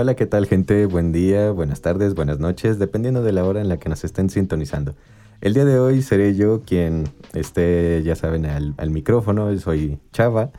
Hola, 0.00 0.16
¿qué 0.16 0.24
tal 0.24 0.46
gente? 0.46 0.86
Buen 0.86 1.12
día, 1.12 1.50
buenas 1.50 1.82
tardes, 1.82 2.14
buenas 2.14 2.38
noches, 2.38 2.78
dependiendo 2.78 3.22
de 3.22 3.32
la 3.32 3.44
hora 3.44 3.60
en 3.60 3.68
la 3.68 3.76
que 3.76 3.90
nos 3.90 4.02
estén 4.02 4.30
sintonizando. 4.30 4.94
El 5.42 5.52
día 5.52 5.66
de 5.66 5.78
hoy 5.78 6.00
seré 6.00 6.34
yo 6.34 6.62
quien 6.62 7.10
esté, 7.34 8.02
ya 8.02 8.16
saben, 8.16 8.46
al, 8.46 8.72
al 8.78 8.88
micrófono. 8.88 9.54
Soy 9.58 9.98
Chava 10.10 10.52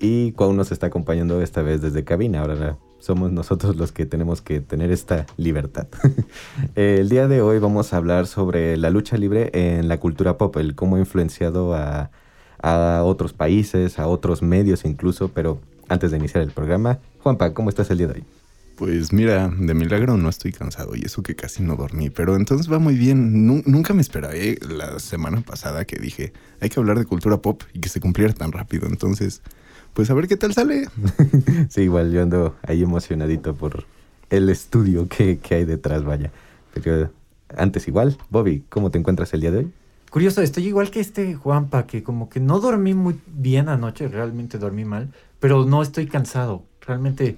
y 0.00 0.32
Cuau 0.32 0.52
nos 0.52 0.72
está 0.72 0.88
acompañando 0.88 1.40
esta 1.40 1.62
vez 1.62 1.80
desde 1.80 2.02
cabina. 2.02 2.40
Ahora 2.40 2.76
somos 2.98 3.30
nosotros 3.30 3.76
los 3.76 3.92
que 3.92 4.04
tenemos 4.04 4.42
que 4.42 4.58
tener 4.60 4.90
esta 4.90 5.26
libertad. 5.36 5.86
el 6.74 7.08
día 7.08 7.28
de 7.28 7.40
hoy 7.40 7.60
vamos 7.60 7.92
a 7.92 7.98
hablar 7.98 8.26
sobre 8.26 8.76
la 8.78 8.90
lucha 8.90 9.16
libre 9.16 9.52
en 9.52 9.86
la 9.86 10.00
cultura 10.00 10.36
pop, 10.38 10.56
el 10.56 10.74
cómo 10.74 10.96
ha 10.96 10.98
influenciado 10.98 11.72
a, 11.72 12.10
a 12.60 13.02
otros 13.04 13.32
países, 13.32 14.00
a 14.00 14.08
otros 14.08 14.42
medios 14.42 14.84
incluso, 14.84 15.28
pero 15.28 15.60
antes 15.88 16.10
de 16.10 16.16
iniciar 16.16 16.42
el 16.42 16.50
programa, 16.50 16.98
Juanpa, 17.22 17.54
¿cómo 17.54 17.68
estás 17.68 17.92
el 17.92 17.98
día 17.98 18.08
de 18.08 18.14
hoy? 18.14 18.24
Pues 18.78 19.12
mira, 19.12 19.48
de 19.48 19.74
milagro 19.74 20.16
no 20.16 20.28
estoy 20.28 20.52
cansado 20.52 20.94
y 20.94 21.00
eso 21.04 21.20
que 21.24 21.34
casi 21.34 21.64
no 21.64 21.74
dormí, 21.74 22.10
pero 22.10 22.36
entonces 22.36 22.72
va 22.72 22.78
muy 22.78 22.94
bien. 22.94 23.44
nunca 23.44 23.92
me 23.92 24.00
esperé 24.00 24.56
la 24.60 25.00
semana 25.00 25.40
pasada 25.40 25.84
que 25.84 25.96
dije, 25.96 26.32
hay 26.60 26.68
que 26.68 26.78
hablar 26.78 26.96
de 26.96 27.04
cultura 27.04 27.38
pop 27.38 27.64
y 27.72 27.80
que 27.80 27.88
se 27.88 27.98
cumpliera 27.98 28.32
tan 28.32 28.52
rápido. 28.52 28.86
Entonces, 28.86 29.42
pues 29.94 30.10
a 30.10 30.14
ver 30.14 30.28
qué 30.28 30.36
tal 30.36 30.54
sale. 30.54 30.86
sí, 31.68 31.82
igual 31.82 32.12
yo 32.12 32.22
ando 32.22 32.56
ahí 32.62 32.84
emocionadito 32.84 33.52
por 33.52 33.84
el 34.30 34.48
estudio 34.48 35.08
que, 35.08 35.38
que 35.38 35.56
hay 35.56 35.64
detrás, 35.64 36.04
vaya. 36.04 36.30
Pero 36.72 37.10
antes 37.56 37.88
igual, 37.88 38.16
Bobby, 38.30 38.62
¿cómo 38.68 38.92
te 38.92 38.98
encuentras 38.98 39.34
el 39.34 39.40
día 39.40 39.50
de 39.50 39.58
hoy? 39.58 39.72
Curioso, 40.08 40.40
estoy 40.40 40.68
igual 40.68 40.92
que 40.92 41.00
este 41.00 41.34
Juanpa, 41.34 41.84
que 41.88 42.04
como 42.04 42.28
que 42.28 42.38
no 42.38 42.60
dormí 42.60 42.94
muy 42.94 43.18
bien 43.26 43.68
anoche, 43.68 44.06
realmente 44.06 44.56
dormí 44.56 44.84
mal, 44.84 45.12
pero 45.40 45.64
no 45.64 45.82
estoy 45.82 46.06
cansado. 46.06 46.62
Realmente 46.86 47.36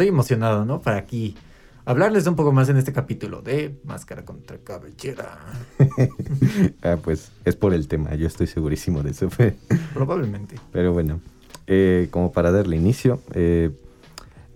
estoy 0.00 0.08
emocionado, 0.08 0.64
¿no? 0.64 0.80
Para 0.80 0.96
aquí 0.96 1.36
hablarles 1.84 2.26
un 2.26 2.34
poco 2.34 2.52
más 2.52 2.70
en 2.70 2.78
este 2.78 2.90
capítulo 2.90 3.42
de 3.42 3.78
Máscara 3.84 4.24
contra 4.24 4.56
Cabellera. 4.56 5.38
ah, 6.82 6.96
pues 7.04 7.30
es 7.44 7.54
por 7.54 7.74
el 7.74 7.86
tema, 7.86 8.14
yo 8.14 8.26
estoy 8.26 8.46
segurísimo 8.46 9.02
de 9.02 9.10
eso. 9.10 9.28
Probablemente. 9.92 10.56
Pero 10.72 10.94
bueno, 10.94 11.20
eh, 11.66 12.08
como 12.10 12.32
para 12.32 12.50
darle 12.50 12.76
inicio, 12.78 13.20
eh, 13.34 13.72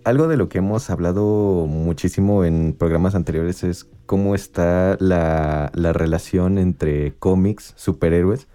algo 0.05 0.28
de 0.28 0.39
lo 0.39 0.48
que 0.48 0.56
hemos 0.56 0.89
hablado 0.89 1.67
muchísimo 1.67 2.47
en 2.47 2.73
programas 2.73 3.14
anteriores 3.14 3.64
es 3.64 3.86
cómo 4.06 4.34
está 4.34 4.97
la, 4.98 5.70
relación 5.75 6.56
entre 6.56 7.12
cómics, 7.19 7.75
superhéroes, 7.77 8.47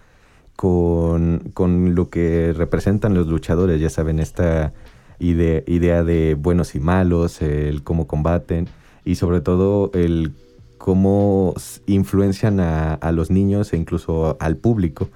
con, 0.56 1.52
con, 1.54 1.94
lo 1.94 2.10
que 2.10 2.52
representan 2.52 3.14
los 3.14 3.28
luchadores. 3.28 3.80
Ya 3.80 3.92
saben, 3.92 4.20
esta 4.20 4.74
idea 5.20 6.04
de 6.04 6.36
buenos 6.36 6.76
y 6.76 6.80
malos, 6.80 7.42
el 7.42 7.84
cómo 7.84 8.08
combaten 8.08 8.68
y 9.06 9.16
sobre 9.16 9.42
todo 9.42 9.92
el 9.94 10.34
cómo 10.78 11.54
influencian 11.86 12.60
a, 12.60 13.12
los 13.12 13.30
niños 13.30 13.74
e 13.74 13.78
incluso 13.78 14.38
al 14.40 14.58
público. 14.58 15.10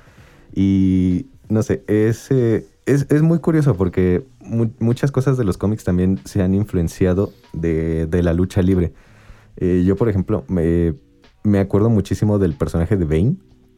Y 0.54 1.28
no 1.50 1.64
sé, 1.64 1.84
es, 1.88 2.30
es, 2.32 3.08
es 3.10 3.22
muy 3.22 3.40
curioso 3.40 3.76
porque 3.76 4.24
muchas 4.80 5.12
cosas 5.12 5.38
de 5.38 5.44
los 5.44 5.58
cómics 5.58 5.84
también 5.84 6.20
se 6.26 6.42
han 6.42 6.54
influenciado 6.54 7.32
de, 7.54 8.06
de 8.06 8.24
la 8.24 8.34
lucha 8.34 8.62
libre. 8.62 8.94
Eh, 9.58 9.84
yo, 9.86 9.96
por 9.96 10.10
ejemplo, 10.10 10.44
me, 10.48 10.96
me, 11.44 11.60
acuerdo 11.60 11.90
muchísimo 11.90 12.40
del 12.40 12.56
personaje 12.56 12.98
de 12.98 13.06
Bane, 13.06 13.36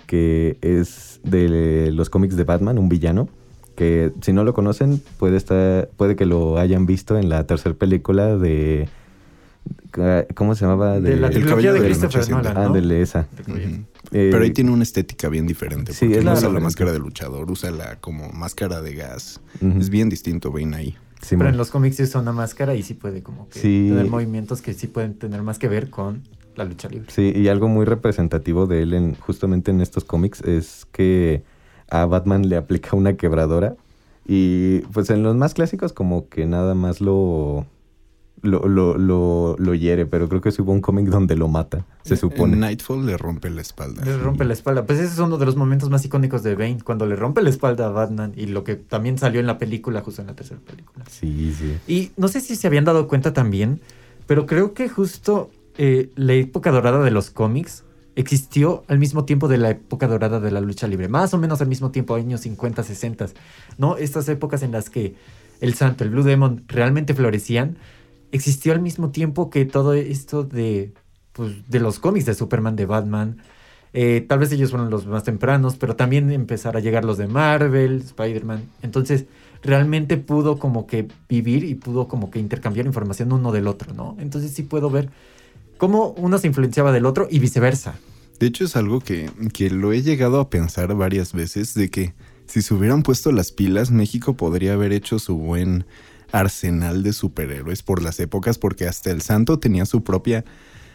que 0.08 0.58
es 0.62 1.20
de 1.24 1.92
los 1.92 2.10
cómics 2.10 2.36
de 2.36 2.44
Batman, 2.44 2.78
un 2.78 2.90
villano 2.90 3.28
que 3.76 4.12
si 4.22 4.34
no 4.34 4.44
lo 4.44 4.54
conocen, 4.54 5.02
puede 5.18 5.38
estar, 5.38 5.90
puede 5.98 6.16
que 6.16 6.26
lo 6.26 6.58
hayan 6.58 6.86
visto 6.86 7.18
en 7.18 7.30
la 7.30 7.46
tercera 7.46 7.76
película 7.76 8.38
de 8.38 8.88
¿cómo 10.34 10.56
se 10.56 10.66
llamaba? 10.66 11.00
De, 11.00 11.16
la 11.16 11.30
trilogía 11.30 11.74
de, 11.74 11.80
Christopher 11.80 12.30
Nolan, 12.30 12.54
¿no? 12.54 12.74
de 12.74 13.02
esa. 13.02 13.28
Eh, 14.12 14.30
Pero 14.32 14.44
ahí 14.44 14.52
tiene 14.52 14.72
una 14.72 14.84
estética 14.84 15.30
bien 15.30 15.48
diferente. 15.48 15.94
Sí, 15.94 16.08
porque 16.08 16.24
no 16.24 16.34
usa 16.34 16.50
la 16.50 16.60
máscara 16.60 16.92
de 16.92 17.00
luchador, 17.00 17.50
usa 17.50 17.72
la 17.72 17.96
como 17.98 18.30
máscara 18.30 18.82
de 18.82 18.94
gas. 18.94 19.42
Es 19.62 19.90
bien 19.90 20.10
distinto, 20.10 20.52
ven 20.52 20.74
ahí. 20.74 20.96
Pero 21.30 21.50
en 21.50 21.58
los 21.58 21.72
cómics 21.72 22.00
usa 22.00 22.22
una 22.22 22.34
máscara 22.34 22.76
y 22.76 22.84
sí 22.84 22.94
puede 22.94 23.24
como 23.24 23.50
que 23.50 23.60
tener 23.60 24.08
movimientos 24.08 24.62
que 24.62 24.74
sí 24.74 24.88
pueden 24.88 25.16
tener 25.16 25.42
más 25.42 25.58
que 25.58 25.68
ver 25.68 25.90
con 25.90 26.24
la 26.56 26.66
lucha 26.66 26.88
libre. 26.88 27.10
Sí, 27.10 27.34
y 27.36 27.48
algo 27.48 27.68
muy 27.68 27.86
representativo 27.86 28.68
de 28.68 28.84
él 28.84 28.94
en, 28.94 29.16
justamente 29.16 29.72
en 29.72 29.82
estos 29.82 30.04
cómics 30.04 30.42
es 30.42 30.86
que 30.92 31.44
a 31.90 32.06
Batman 32.06 32.50
le 32.50 32.58
aplica 32.58 32.96
una 32.96 33.16
quebradora. 33.16 33.76
Y 34.28 34.80
pues 34.92 35.10
en 35.10 35.22
los 35.22 35.36
más 35.36 35.54
clásicos 35.54 35.94
como 35.94 36.30
que 36.30 36.48
nada 36.48 36.74
más 36.74 37.00
lo, 37.00 37.68
lo, 38.42 38.98
lo, 38.98 39.56
lo, 39.58 39.74
hiere, 39.76 40.06
pero 40.06 40.28
creo 40.28 40.42
que 40.42 40.50
hubo 40.62 40.72
un 40.72 40.82
cómic 40.82 41.08
donde 41.08 41.36
lo 41.36 41.48
mata, 41.48 41.86
se 42.04 42.16
supone. 42.16 42.54
En 42.54 42.60
Nightfall 42.60 43.06
le 43.06 43.18
rompe 43.18 43.50
la 43.50 43.62
espalda. 43.62 44.04
Le 44.04 44.18
rompe 44.18 44.46
la 44.46 44.54
espalda. 44.54 44.86
Pues 44.86 45.00
ese 45.00 45.14
es 45.14 45.20
uno 45.20 45.38
de 45.38 45.46
los 45.46 45.56
momentos 45.56 45.90
más 45.90 46.04
icónicos 46.06 46.44
de 46.44 46.56
Bane, 46.56 46.80
cuando 46.84 47.06
le 47.06 47.16
rompe 47.16 47.42
la 47.42 47.50
espalda 47.50 47.88
a 47.88 47.90
Batman 47.90 48.34
y 48.36 48.48
lo 48.48 48.64
que 48.64 48.76
también 48.76 49.18
salió 49.18 49.40
en 49.40 49.48
la 49.48 49.58
película, 49.58 50.02
justo 50.02 50.22
en 50.22 50.28
la 50.28 50.36
tercera 50.36 50.60
película. 50.60 51.06
Sí, 51.10 51.54
sí. 51.54 51.78
Y 51.88 52.12
no 52.18 52.28
sé 52.28 52.42
si 52.42 52.56
se 52.56 52.68
habían 52.68 52.86
dado 52.86 53.08
cuenta 53.08 53.34
también, 53.34 53.80
pero 54.28 54.46
creo 54.46 54.74
que 54.74 54.90
justo 54.90 55.52
eh, 55.78 56.10
la 56.16 56.34
época 56.34 56.72
dorada 56.72 57.04
de 57.04 57.12
los 57.12 57.30
cómics 57.30 57.84
existió 58.16 58.84
al 58.88 59.00
mismo 59.00 59.26
tiempo 59.26 59.48
de 59.48 59.58
la 59.58 59.72
época 59.72 60.08
dorada 60.08 60.40
de 60.40 60.52
la 60.52 60.62
lucha 60.62 60.88
libre, 60.88 61.08
más 61.08 61.34
o 61.34 61.38
menos 61.38 61.62
al 61.62 61.68
mismo 61.68 61.92
tiempo, 61.92 62.16
años 62.16 62.42
50, 62.42 62.84
60, 62.84 63.28
¿no? 63.78 63.98
Estas 63.98 64.28
épocas 64.30 64.64
en 64.64 64.72
las 64.72 64.90
que 64.90 65.16
el 65.62 65.74
santo, 65.74 66.04
el 66.04 66.10
Blue 66.10 66.24
Demon 66.24 66.64
realmente 66.68 67.14
florecían, 67.14 67.78
existió 68.32 68.74
al 68.74 68.82
mismo 68.82 69.12
tiempo 69.12 69.50
que 69.50 69.66
todo 69.66 69.94
esto 69.94 70.44
de, 70.44 70.94
pues, 71.34 71.70
de 71.70 71.80
los 71.80 72.00
cómics 72.00 72.26
de 72.26 72.34
Superman, 72.34 72.76
de 72.76 72.86
Batman. 72.86 73.38
Eh, 73.94 74.26
tal 74.28 74.40
vez 74.40 74.52
ellos 74.52 74.72
fueron 74.72 74.90
los 74.90 75.06
más 75.06 75.24
tempranos, 75.24 75.76
pero 75.78 75.96
también 75.96 76.32
empezaron 76.32 76.82
a 76.82 76.84
llegar 76.84 77.06
los 77.06 77.18
de 77.18 77.28
Marvel, 77.28 77.98
Spider-Man. 77.98 78.64
Entonces, 78.82 79.26
realmente 79.64 80.18
pudo 80.18 80.60
como 80.60 80.86
que 80.86 81.08
vivir 81.28 81.64
y 81.64 81.76
pudo 81.76 82.08
como 82.08 82.30
que 82.30 82.40
intercambiar 82.40 82.86
información 82.86 83.32
uno 83.32 83.52
del 83.52 83.68
otro, 83.68 83.94
¿no? 83.94 84.16
Entonces 84.20 84.52
sí 84.52 84.64
puedo 84.64 84.90
ver 84.90 85.10
cómo 85.78 86.10
uno 86.18 86.38
se 86.38 86.48
influenciaba 86.48 86.92
del 86.92 87.06
otro 87.06 87.28
y 87.30 87.40
viceversa. 87.40 87.96
De 88.40 88.48
hecho, 88.48 88.66
es 88.66 88.76
algo 88.76 89.00
que, 89.00 89.30
que 89.54 89.70
lo 89.70 89.94
he 89.94 90.02
llegado 90.02 90.40
a 90.40 90.50
pensar 90.50 90.94
varias 90.96 91.34
veces, 91.34 91.74
de 91.74 91.90
que 91.90 92.14
si 92.48 92.62
se 92.62 92.74
hubieran 92.74 93.04
puesto 93.04 93.32
las 93.32 93.52
pilas, 93.52 93.92
México 93.92 94.36
podría 94.36 94.74
haber 94.74 94.92
hecho 94.92 95.20
su 95.20 95.38
buen 95.38 95.86
arsenal 96.32 97.02
de 97.04 97.14
superhéroes 97.14 97.82
por 97.82 98.02
las 98.02 98.20
épocas, 98.20 98.58
porque 98.58 98.88
hasta 98.88 99.12
el 99.12 99.22
Santo 99.22 99.60
tenía 99.60 99.86
su 99.86 100.04
propia 100.04 100.44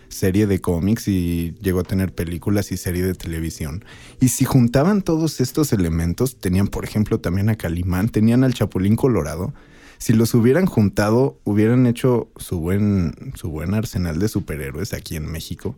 serie 0.08 0.46
de 0.46 0.60
cómics 0.60 1.08
y 1.08 1.54
llegó 1.60 1.80
a 1.80 1.84
tener 1.84 2.12
películas 2.12 2.72
y 2.72 2.76
serie 2.76 3.02
de 3.02 3.14
televisión. 3.14 3.84
Y 4.20 4.28
si 4.28 4.44
juntaban 4.44 5.02
todos 5.02 5.41
estos 5.41 5.72
elementos, 5.72 6.36
tenían 6.36 6.68
por 6.68 6.84
ejemplo 6.84 7.20
también 7.20 7.48
a 7.48 7.56
Calimán, 7.56 8.08
tenían 8.08 8.44
al 8.44 8.54
Chapulín 8.54 8.97
Colorado, 8.97 9.54
si 10.00 10.14
los 10.14 10.32
hubieran 10.32 10.64
juntado, 10.64 11.38
hubieran 11.44 11.86
hecho 11.86 12.30
su 12.36 12.58
buen, 12.58 13.34
su 13.34 13.50
buen 13.50 13.74
arsenal 13.74 14.18
de 14.18 14.28
superhéroes 14.28 14.94
aquí 14.94 15.14
en 15.14 15.30
México. 15.30 15.76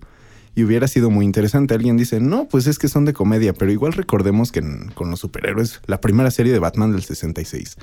Y 0.54 0.62
hubiera 0.62 0.86
sido 0.86 1.10
muy 1.10 1.24
interesante. 1.24 1.74
Alguien 1.74 1.96
dice, 1.96 2.20
no, 2.20 2.46
pues 2.46 2.68
es 2.68 2.78
que 2.78 2.86
son 2.86 3.04
de 3.04 3.14
comedia, 3.14 3.52
pero 3.52 3.72
igual 3.72 3.94
recordemos 3.94 4.52
que 4.52 4.62
con 4.94 5.10
los 5.10 5.18
superhéroes, 5.18 5.80
la 5.86 6.00
primera 6.00 6.30
serie 6.30 6.52
de 6.52 6.60
Batman 6.60 6.92
del 6.92 7.02
66 7.02 7.76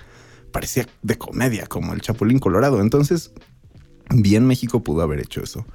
parecía 0.54 0.88
de 1.02 1.18
comedia, 1.18 1.68
como 1.68 1.94
el 1.94 2.00
Chapulín 2.00 2.40
Colorado. 2.40 2.80
Entonces, 2.80 3.32
bien 4.10 4.48
México 4.48 4.82
pudo 4.82 5.02
haber 5.02 5.20
hecho 5.20 5.44
eso. 5.44 5.66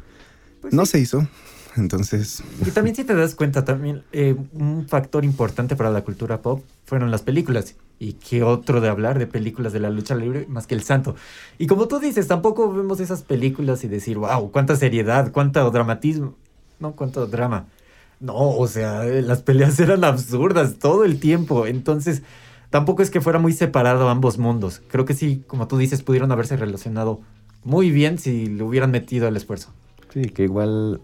Pues 0.62 0.72
no 0.72 0.86
se 0.86 0.98
hizo. 0.98 1.28
Entonces. 1.76 2.42
Y 2.64 2.70
también, 2.70 2.96
si 2.96 3.04
te 3.04 3.14
das 3.14 3.34
cuenta, 3.34 3.66
también 3.66 4.02
eh, 4.12 4.34
un 4.54 4.88
factor 4.88 5.26
importante 5.26 5.76
para 5.76 5.90
la 5.90 6.04
cultura 6.04 6.40
pop 6.40 6.62
fueron 6.86 7.10
las 7.10 7.20
películas. 7.20 7.74
Y 7.98 8.14
qué 8.14 8.42
otro 8.42 8.80
de 8.80 8.88
hablar 8.88 9.18
de 9.18 9.26
películas 9.26 9.72
de 9.72 9.80
la 9.80 9.90
lucha 9.90 10.14
libre 10.14 10.46
más 10.48 10.66
que 10.66 10.74
el 10.74 10.82
santo. 10.82 11.14
Y 11.58 11.66
como 11.66 11.88
tú 11.88 12.00
dices, 12.00 12.26
tampoco 12.26 12.72
vemos 12.72 13.00
esas 13.00 13.22
películas 13.22 13.84
y 13.84 13.88
decir, 13.88 14.18
wow, 14.18 14.50
cuánta 14.50 14.76
seriedad, 14.76 15.32
cuánto 15.32 15.70
dramatismo. 15.70 16.34
No, 16.80 16.92
cuánto 16.96 17.26
drama. 17.26 17.66
No, 18.20 18.34
o 18.34 18.66
sea, 18.66 19.04
las 19.04 19.42
peleas 19.42 19.78
eran 19.80 20.04
absurdas 20.04 20.78
todo 20.78 21.04
el 21.04 21.20
tiempo. 21.20 21.66
Entonces, 21.66 22.22
tampoco 22.70 23.02
es 23.02 23.10
que 23.10 23.20
fuera 23.20 23.38
muy 23.38 23.52
separado 23.52 24.08
ambos 24.08 24.38
mundos. 24.38 24.82
Creo 24.88 25.04
que 25.04 25.14
sí, 25.14 25.44
como 25.46 25.68
tú 25.68 25.78
dices, 25.78 26.02
pudieron 26.02 26.32
haberse 26.32 26.56
relacionado 26.56 27.20
muy 27.62 27.90
bien 27.90 28.18
si 28.18 28.46
le 28.46 28.62
hubieran 28.62 28.90
metido 28.90 29.28
el 29.28 29.36
esfuerzo. 29.36 29.72
Sí, 30.12 30.26
que 30.26 30.44
igual 30.44 31.00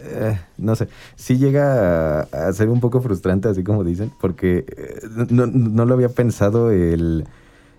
eh, 0.00 0.38
no 0.56 0.76
sé, 0.76 0.88
sí 1.16 1.38
llega 1.38 2.20
a, 2.20 2.52
ser 2.52 2.68
un 2.68 2.80
poco 2.80 3.00
frustrante, 3.00 3.48
así 3.48 3.64
como 3.64 3.84
dicen, 3.84 4.12
porque 4.20 4.64
eh, 4.76 5.26
no, 5.30 5.84
lo 5.84 5.94
había 5.94 6.08
pensado 6.08 6.70
el, 6.70 7.26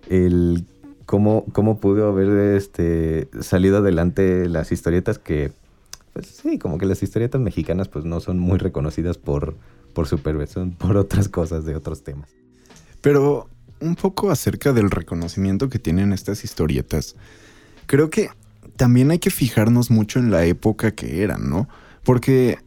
el 0.10 0.66
cómo, 1.06 1.46
cómo 1.52 1.80
pudo 1.80 2.10
haber 2.10 2.56
este, 2.56 3.30
salido 3.42 3.78
adelante 3.78 4.48
las 4.48 4.72
historietas 4.72 5.20
que, 5.20 5.52
pues 6.14 6.28
sí, 6.28 6.60
como 6.60 6.78
que 6.78 6.86
las 6.86 7.04
historietas 7.04 7.42
mexicanas 7.42 7.88
pues 7.88 8.06
no 8.06 8.20
son 8.20 8.40
muy 8.40 8.58
reconocidas 8.58 9.18
por, 9.18 9.56
por 9.94 10.08
superhéroes, 10.08 10.52
son 10.52 10.72
por 10.72 10.98
otras 10.98 11.30
cosas 11.30 11.66
de 11.66 11.76
otros 11.76 12.04
temas. 12.04 12.30
Pero 13.02 13.48
un 13.82 13.96
poco 13.96 14.30
acerca 14.30 14.74
del 14.74 14.92
reconocimiento 14.92 15.70
que 15.70 15.80
tienen 15.80 16.14
estas 16.14 16.44
historietas. 16.44 17.16
Creo 17.86 18.10
que 18.10 18.30
también 18.76 19.12
hay 19.12 19.20
que 19.20 19.30
fijarnos 19.30 19.90
mucho 19.92 20.20
en 20.20 20.32
la 20.32 20.46
época 20.46 20.92
que 20.92 21.24
eran, 21.24 21.50
¿no? 21.50 21.68
Porque 22.04 22.60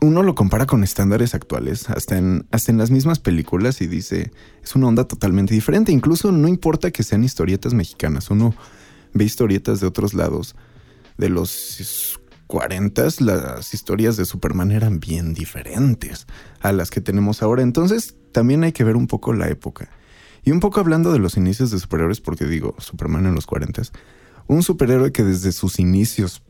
uno 0.00 0.22
lo 0.22 0.34
compara 0.34 0.66
con 0.66 0.84
estándares 0.84 1.34
actuales, 1.34 1.88
hasta 1.88 2.18
en, 2.18 2.46
hasta 2.50 2.72
en 2.72 2.78
las 2.78 2.90
mismas 2.90 3.18
películas 3.18 3.80
y 3.80 3.86
dice, 3.86 4.32
es 4.62 4.74
una 4.74 4.88
onda 4.88 5.04
totalmente 5.04 5.54
diferente. 5.54 5.92
Incluso 5.92 6.32
no 6.32 6.48
importa 6.48 6.90
que 6.90 7.02
sean 7.02 7.24
historietas 7.24 7.74
mexicanas, 7.74 8.30
uno 8.30 8.54
ve 9.12 9.24
historietas 9.24 9.80
de 9.80 9.86
otros 9.86 10.14
lados. 10.14 10.54
De 11.16 11.28
los 11.28 12.20
40 12.48 13.06
las 13.20 13.72
historias 13.72 14.16
de 14.16 14.24
Superman 14.24 14.72
eran 14.72 15.00
bien 15.00 15.32
diferentes 15.32 16.26
a 16.60 16.72
las 16.72 16.90
que 16.90 17.00
tenemos 17.00 17.42
ahora. 17.42 17.62
Entonces 17.62 18.16
también 18.32 18.64
hay 18.64 18.72
que 18.72 18.84
ver 18.84 18.96
un 18.96 19.06
poco 19.06 19.32
la 19.32 19.48
época. 19.48 19.88
Y 20.44 20.50
un 20.50 20.60
poco 20.60 20.80
hablando 20.80 21.12
de 21.12 21.18
los 21.18 21.36
inicios 21.36 21.70
de 21.70 21.78
superhéroes, 21.78 22.20
porque 22.20 22.44
digo, 22.44 22.74
Superman 22.78 23.26
en 23.26 23.34
los 23.34 23.46
40 23.46 23.82
un 24.46 24.62
superhéroe 24.62 25.10
que 25.10 25.24
desde 25.24 25.52
sus 25.52 25.78
inicios 25.78 26.42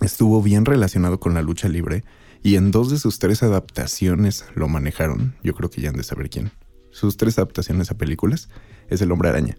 estuvo 0.00 0.42
bien 0.42 0.64
relacionado 0.64 1.20
con 1.20 1.34
la 1.34 1.42
lucha 1.42 1.68
libre 1.68 2.04
y 2.42 2.56
en 2.56 2.70
dos 2.70 2.90
de 2.90 2.98
sus 2.98 3.18
tres 3.18 3.42
adaptaciones 3.42 4.44
lo 4.54 4.68
manejaron, 4.68 5.34
yo 5.42 5.54
creo 5.54 5.70
que 5.70 5.80
ya 5.80 5.90
han 5.90 5.96
de 5.96 6.04
saber 6.04 6.28
quién. 6.28 6.52
Sus 6.90 7.16
tres 7.16 7.38
adaptaciones 7.38 7.90
a 7.90 7.98
películas 7.98 8.48
es 8.88 9.00
el 9.00 9.10
hombre 9.10 9.30
araña. 9.30 9.56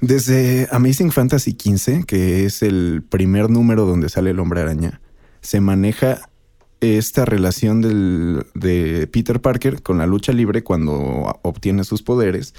Desde 0.00 0.66
Amazing 0.72 1.12
Fantasy 1.12 1.52
XV, 1.52 2.04
que 2.04 2.44
es 2.44 2.62
el 2.62 3.04
primer 3.08 3.50
número 3.50 3.86
donde 3.86 4.08
sale 4.08 4.30
el 4.30 4.40
hombre 4.40 4.60
araña, 4.60 5.00
se 5.42 5.60
maneja 5.60 6.28
esta 6.80 7.24
relación 7.24 7.80
de 7.82 9.06
Peter 9.12 9.40
Parker 9.40 9.82
con 9.82 9.98
la 9.98 10.06
lucha 10.06 10.32
libre 10.32 10.64
cuando 10.64 11.38
obtiene 11.42 11.84
sus 11.84 12.02
poderes. 12.02 12.54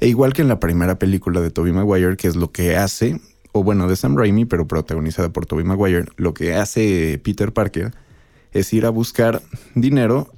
E 0.00 0.08
igual 0.08 0.32
que 0.32 0.42
en 0.42 0.48
la 0.48 0.58
primera 0.58 0.98
película 0.98 1.40
de 1.40 1.52
Tobey 1.52 1.72
Maguire, 1.72 2.16
que 2.16 2.26
es 2.26 2.34
lo 2.34 2.50
que 2.50 2.76
hace, 2.76 3.20
o 3.52 3.62
bueno, 3.62 3.88
de 3.88 3.96
Sam 3.96 4.16
Raimi, 4.16 4.44
pero 4.44 4.66
protagonizada 4.66 5.30
por 5.30 5.46
Tobey 5.46 5.64
Maguire, 5.64 6.06
lo 6.16 6.34
que 6.34 6.54
hace 6.54 7.20
Peter 7.22 7.52
Parker 7.52 7.92
es 8.52 8.72
ir 8.72 8.86
a 8.86 8.90
buscar 8.90 9.42
dinero 9.74 10.32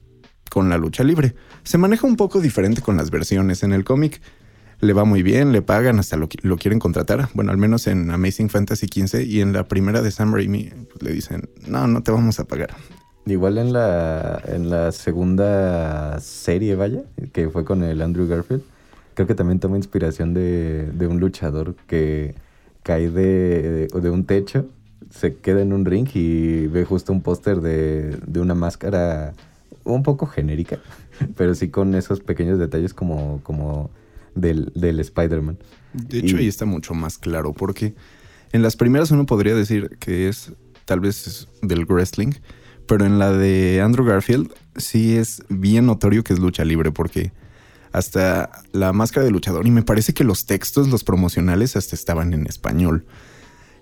con 0.50 0.68
la 0.68 0.78
lucha 0.78 1.04
libre. 1.04 1.34
Se 1.62 1.78
maneja 1.78 2.06
un 2.06 2.16
poco 2.16 2.40
diferente 2.40 2.82
con 2.82 2.96
las 2.96 3.10
versiones 3.10 3.62
en 3.62 3.72
el 3.72 3.84
cómic 3.84 4.20
le 4.80 4.92
va 4.92 5.04
muy 5.04 5.22
bien, 5.22 5.52
le 5.52 5.62
pagan, 5.62 5.98
hasta 5.98 6.16
lo, 6.16 6.28
lo, 6.42 6.56
quieren 6.56 6.78
contratar. 6.78 7.28
Bueno, 7.34 7.50
al 7.50 7.58
menos 7.58 7.86
en 7.86 8.10
Amazing 8.10 8.50
Fantasy 8.50 8.86
XV 8.86 9.22
y 9.22 9.40
en 9.40 9.52
la 9.52 9.66
primera 9.66 10.02
de 10.02 10.10
Sam 10.10 10.34
Raimi 10.34 10.70
pues, 10.90 11.02
le 11.02 11.12
dicen, 11.12 11.48
no, 11.66 11.86
no 11.86 12.02
te 12.02 12.10
vamos 12.10 12.38
a 12.40 12.44
pagar. 12.44 12.74
Igual 13.26 13.58
en 13.58 13.72
la, 13.72 14.42
en 14.46 14.68
la 14.68 14.92
segunda 14.92 16.20
serie, 16.20 16.74
vaya, 16.76 17.02
que 17.32 17.48
fue 17.48 17.64
con 17.64 17.82
el 17.82 18.02
Andrew 18.02 18.28
Garfield, 18.28 18.62
creo 19.14 19.26
que 19.26 19.34
también 19.34 19.60
toma 19.60 19.76
inspiración 19.76 20.34
de, 20.34 20.90
de 20.92 21.06
un 21.06 21.20
luchador 21.20 21.74
que 21.86 22.34
cae 22.84 23.10
de, 23.10 23.88
de, 23.88 24.00
de, 24.00 24.10
un 24.10 24.24
techo, 24.24 24.68
se 25.10 25.34
queda 25.34 25.62
en 25.62 25.72
un 25.72 25.84
ring 25.84 26.08
y 26.14 26.68
ve 26.68 26.84
justo 26.84 27.12
un 27.12 27.22
póster 27.22 27.60
de, 27.60 28.16
de 28.26 28.40
una 28.40 28.54
máscara 28.54 29.34
un 29.82 30.04
poco 30.04 30.26
genérica, 30.26 30.78
pero 31.36 31.56
sí 31.56 31.70
con 31.70 31.96
esos 31.96 32.20
pequeños 32.20 32.60
detalles 32.60 32.94
como... 32.94 33.40
como 33.42 33.90
del, 34.34 34.72
del 34.74 35.00
Spider-Man. 35.00 35.58
De 35.92 36.18
hecho, 36.18 36.36
ahí 36.36 36.48
está 36.48 36.64
mucho 36.64 36.94
más 36.94 37.18
claro, 37.18 37.52
porque 37.52 37.94
en 38.52 38.62
las 38.62 38.76
primeras 38.76 39.10
uno 39.10 39.26
podría 39.26 39.54
decir 39.54 39.96
que 40.00 40.28
es 40.28 40.52
tal 40.84 41.00
vez 41.00 41.48
del 41.62 41.84
wrestling, 41.84 42.32
pero 42.86 43.06
en 43.06 43.18
la 43.18 43.32
de 43.32 43.80
Andrew 43.80 44.04
Garfield 44.04 44.52
sí 44.76 45.16
es 45.16 45.42
bien 45.48 45.86
notorio 45.86 46.24
que 46.24 46.32
es 46.32 46.38
lucha 46.38 46.64
libre, 46.64 46.90
porque 46.90 47.32
hasta 47.94 48.50
la 48.72 48.92
máscara 48.92 49.24
de 49.24 49.30
luchador, 49.30 49.68
y 49.68 49.70
me 49.70 49.84
parece 49.84 50.14
que 50.14 50.24
los 50.24 50.46
textos, 50.46 50.88
los 50.88 51.04
promocionales, 51.04 51.76
hasta 51.76 51.94
estaban 51.94 52.34
en 52.34 52.44
español. 52.48 53.06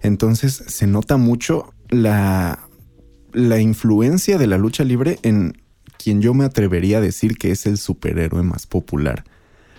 Entonces 0.03 0.63
se 0.67 0.87
nota 0.87 1.17
mucho 1.17 1.73
la, 1.89 2.69
la 3.33 3.59
influencia 3.59 4.37
de 4.37 4.47
la 4.47 4.59
lucha 4.59 4.85
libre 4.85 5.19
en 5.23 5.63
quien 5.97 6.21
yo 6.21 6.35
me 6.35 6.45
atrevería 6.45 6.99
a 6.99 7.01
decir 7.01 7.39
que 7.39 7.53
es 7.53 7.65
el 7.65 7.79
superhéroe 7.79 8.43
más 8.43 8.67
popular 8.67 9.25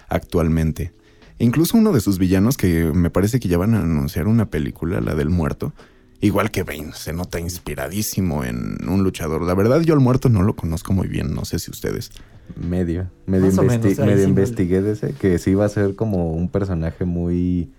actualmente. 0.09 0.93
Incluso 1.37 1.77
uno 1.77 1.91
de 1.91 2.01
sus 2.01 2.17
villanos, 2.17 2.57
que 2.57 2.91
me 2.91 3.11
parece 3.11 3.39
que 3.39 3.47
ya 3.47 3.59
van 3.59 3.75
a 3.75 3.81
anunciar 3.81 4.27
una 4.27 4.49
película, 4.49 4.99
la 4.99 5.13
del 5.13 5.29
muerto, 5.29 5.73
igual 6.21 6.49
que 6.49 6.63
Bane, 6.63 6.93
se 6.95 7.13
nota 7.13 7.39
inspiradísimo 7.39 8.43
en 8.43 8.77
un 8.89 9.03
luchador. 9.03 9.43
La 9.43 9.53
verdad, 9.53 9.81
yo 9.81 9.93
al 9.93 9.99
muerto 9.99 10.29
no 10.29 10.41
lo 10.41 10.55
conozco 10.55 10.91
muy 10.91 11.07
bien, 11.07 11.35
no 11.35 11.45
sé 11.45 11.59
si 11.59 11.69
ustedes. 11.69 12.09
Medio, 12.55 13.09
medio, 13.25 13.51
medio 13.63 14.23
investigué 14.23 14.81
de 14.81 14.91
ese, 14.91 15.13
que 15.13 15.39
sí 15.39 15.51
iba 15.51 15.65
a 15.65 15.69
ser 15.69 15.95
como 15.95 16.33
un 16.33 16.49
personaje 16.49 17.05
muy 17.05 17.71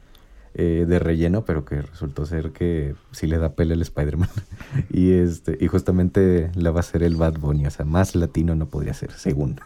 eh, 0.56 0.84
de 0.86 1.00
relleno, 1.00 1.44
pero 1.44 1.64
que 1.64 1.82
resultó 1.82 2.26
ser 2.26 2.52
que 2.52 2.94
sí 3.10 3.26
le 3.26 3.38
da 3.38 3.54
pele 3.54 3.74
el 3.74 3.82
Spider-Man. 3.82 4.28
y, 4.92 5.10
este, 5.10 5.58
y 5.60 5.66
justamente 5.66 6.52
la 6.54 6.70
va 6.70 6.78
a 6.78 6.84
ser 6.84 7.02
el 7.02 7.16
Bad 7.16 7.40
Bunny, 7.40 7.66
o 7.66 7.70
sea, 7.70 7.84
más 7.84 8.14
latino 8.14 8.54
no 8.54 8.66
podría 8.66 8.94
ser, 8.94 9.10
según. 9.12 9.60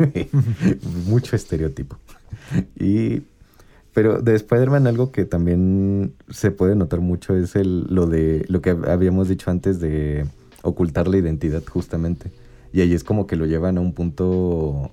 Mucho 1.06 1.36
estereotipo. 1.36 1.98
y, 2.80 3.22
pero 3.92 4.22
de 4.22 4.34
Spider-Man 4.34 4.86
algo 4.86 5.12
que 5.12 5.26
también 5.26 6.14
se 6.30 6.50
puede 6.52 6.74
notar 6.74 7.00
mucho 7.00 7.36
es 7.36 7.54
el, 7.54 7.86
lo, 7.90 8.06
de, 8.06 8.46
lo 8.48 8.62
que 8.62 8.70
habíamos 8.70 9.28
dicho 9.28 9.50
antes 9.50 9.80
de 9.80 10.24
ocultar 10.62 11.06
la 11.06 11.18
identidad 11.18 11.62
justamente. 11.66 12.30
Y 12.72 12.80
ahí 12.80 12.92
es 12.94 13.04
como 13.04 13.26
que 13.26 13.36
lo 13.36 13.46
llevan 13.46 13.78
a 13.78 13.80
un 13.80 13.92
punto 13.92 14.92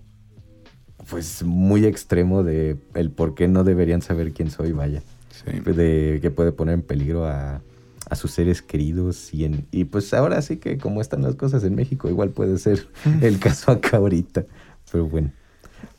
pues 1.09 1.43
muy 1.43 1.85
extremo 1.85 2.43
de 2.43 2.77
el 2.93 3.11
por 3.11 3.35
qué 3.35 3.47
no 3.47 3.63
deberían 3.63 4.01
saber 4.01 4.31
quién 4.31 4.49
soy, 4.49 4.71
vaya. 4.71 5.01
De 5.45 6.19
que 6.21 6.31
puede 6.31 6.51
poner 6.51 6.75
en 6.75 6.81
peligro 6.81 7.25
a, 7.25 7.61
a 8.09 8.15
sus 8.15 8.31
seres 8.31 8.61
queridos 8.61 9.33
y, 9.33 9.45
en, 9.45 9.67
y 9.71 9.83
pues 9.85 10.13
ahora 10.13 10.41
sí 10.41 10.57
que 10.57 10.77
como 10.77 11.01
están 11.01 11.21
las 11.21 11.35
cosas 11.35 11.63
en 11.63 11.75
México 11.75 12.09
igual 12.09 12.29
puede 12.29 12.57
ser 12.57 12.87
el 13.21 13.39
caso 13.39 13.71
acá 13.71 13.97
ahorita. 13.97 14.45
Pero 14.91 15.07
bueno, 15.07 15.31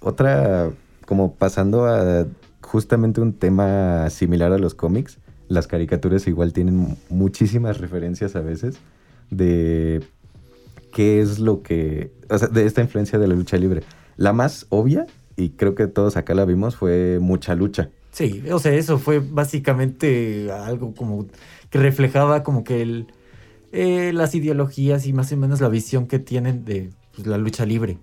otra 0.01 0.71
como 1.05 1.35
pasando 1.35 1.87
a 1.87 2.27
justamente 2.61 3.21
un 3.21 3.33
tema 3.33 4.11
similar 4.11 4.53
a 4.53 4.59
los 4.59 4.75
cómics, 4.75 5.19
las 5.49 5.69
caricaturas 5.69 6.27
igual 6.27 6.53
tienen 6.53 6.97
muchísimas 7.09 7.79
referencias 7.79 8.35
a 8.35 8.41
veces 8.41 8.79
de 9.31 10.03
qué 10.97 11.21
es 11.21 11.39
lo 11.39 11.63
que, 11.63 12.11
o 12.31 12.39
sea, 12.39 12.49
de 12.49 12.65
esta 12.65 12.81
influencia 12.81 13.19
de 13.19 13.29
la 13.29 13.35
lucha 13.35 13.59
libre. 13.59 13.83
La 14.17 14.33
más 14.33 14.65
obvia, 14.71 15.05
y 15.37 15.51
creo 15.51 15.75
que 15.75 15.89
todos 15.89 16.17
acá 16.17 16.33
la 16.33 16.47
vimos, 16.47 16.75
fue 16.75 17.19
Mucha 17.21 17.55
Lucha. 17.55 17.91
Sí, 18.13 18.43
o 18.51 18.59
sea, 18.59 18.73
eso 18.73 18.99
fue 18.99 19.19
básicamente 19.19 20.51
algo 20.51 20.95
como 20.95 21.27
que 21.69 21.79
reflejaba 21.79 22.43
como 22.43 22.65
que 22.65 22.81
el, 22.81 23.09
eh, 23.73 24.15
las 24.15 24.35
ideologías 24.35 25.07
y 25.07 25.13
más 25.13 25.31
o 25.33 25.37
menos 25.37 25.61
la 25.61 25.69
visión 25.69 26.07
que 26.07 26.19
tienen 26.19 26.65
de 26.65 26.89
pues, 27.15 27.27
la 27.27 27.37
lucha 27.37 27.67
libre 27.67 27.99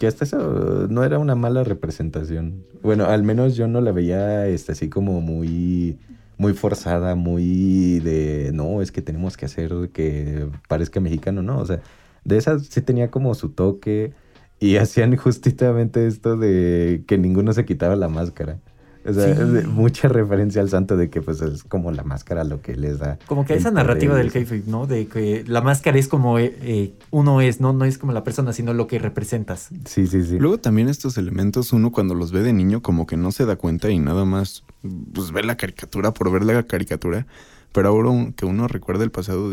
que 0.00 0.08
hasta 0.08 0.24
eso 0.24 0.88
no 0.90 1.04
era 1.04 1.20
una 1.20 1.36
mala 1.36 1.62
representación. 1.62 2.64
Bueno, 2.82 3.04
al 3.04 3.22
menos 3.22 3.54
yo 3.54 3.68
no 3.68 3.80
la 3.80 3.92
veía 3.92 4.48
este, 4.48 4.72
así 4.72 4.88
como 4.88 5.20
muy, 5.20 6.00
muy 6.36 6.52
forzada, 6.52 7.14
muy 7.14 8.00
de, 8.00 8.50
no, 8.52 8.82
es 8.82 8.90
que 8.90 9.02
tenemos 9.02 9.36
que 9.36 9.46
hacer 9.46 9.90
que 9.92 10.48
parezca 10.66 10.98
mexicano, 10.98 11.42
¿no? 11.42 11.58
O 11.58 11.64
sea, 11.64 11.80
de 12.24 12.36
esas 12.36 12.66
sí 12.66 12.80
tenía 12.80 13.10
como 13.10 13.34
su 13.34 13.50
toque 13.50 14.12
y 14.60 14.76
hacían 14.78 15.16
justamente 15.16 16.06
esto 16.06 16.36
de 16.36 17.04
que 17.06 17.18
ninguno 17.18 17.52
se 17.52 17.64
quitaba 17.64 17.96
la 17.96 18.08
máscara. 18.08 18.58
O 19.06 19.12
sea, 19.12 19.34
mucha 19.66 20.08
referencia 20.08 20.62
al 20.62 20.70
santo 20.70 20.96
de 20.96 21.10
que 21.10 21.20
pues 21.20 21.42
es 21.42 21.62
como 21.62 21.92
la 21.92 22.04
máscara 22.04 22.42
lo 22.42 22.62
que 22.62 22.74
les 22.74 22.98
da. 22.98 23.18
Como 23.26 23.44
que 23.44 23.52
esa 23.52 23.70
narrativa 23.70 24.16
del 24.16 24.32
kayfabe, 24.32 24.62
¿no? 24.66 24.86
De 24.86 25.08
que 25.08 25.44
la 25.46 25.60
máscara 25.60 25.98
es 25.98 26.08
como 26.08 26.38
eh, 26.38 26.56
eh, 26.62 26.94
uno 27.10 27.42
es, 27.42 27.60
¿no? 27.60 27.74
No 27.74 27.84
es 27.84 27.98
como 27.98 28.12
la 28.12 28.24
persona, 28.24 28.54
sino 28.54 28.72
lo 28.72 28.86
que 28.86 28.98
representas. 28.98 29.68
Sí, 29.84 30.06
sí, 30.06 30.24
sí. 30.24 30.38
Luego 30.38 30.56
también 30.56 30.88
estos 30.88 31.18
elementos 31.18 31.74
uno 31.74 31.92
cuando 31.92 32.14
los 32.14 32.32
ve 32.32 32.42
de 32.42 32.54
niño 32.54 32.80
como 32.80 33.06
que 33.06 33.18
no 33.18 33.30
se 33.30 33.44
da 33.44 33.56
cuenta 33.56 33.90
y 33.90 33.98
nada 33.98 34.24
más 34.24 34.64
pues 35.12 35.32
ve 35.32 35.42
la 35.42 35.58
caricatura 35.58 36.14
por 36.14 36.32
ver 36.32 36.42
la 36.44 36.62
caricatura. 36.62 37.26
Pero 37.72 37.88
ahora 37.88 38.32
que 38.36 38.46
uno 38.46 38.68
recuerda 38.68 39.04
el 39.04 39.10
pasado, 39.10 39.50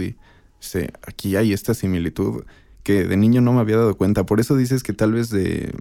dice, 0.61 0.93
aquí 1.05 1.35
hay 1.35 1.53
esta 1.53 1.73
similitud 1.73 2.43
que 2.83 3.05
de 3.05 3.17
niño 3.17 3.41
no 3.41 3.53
me 3.53 3.59
había 3.59 3.77
dado 3.77 3.95
cuenta. 3.95 4.25
Por 4.25 4.39
eso 4.39 4.55
dices 4.55 4.83
que 4.83 4.93
tal 4.93 5.13
vez 5.13 5.29
de 5.29 5.73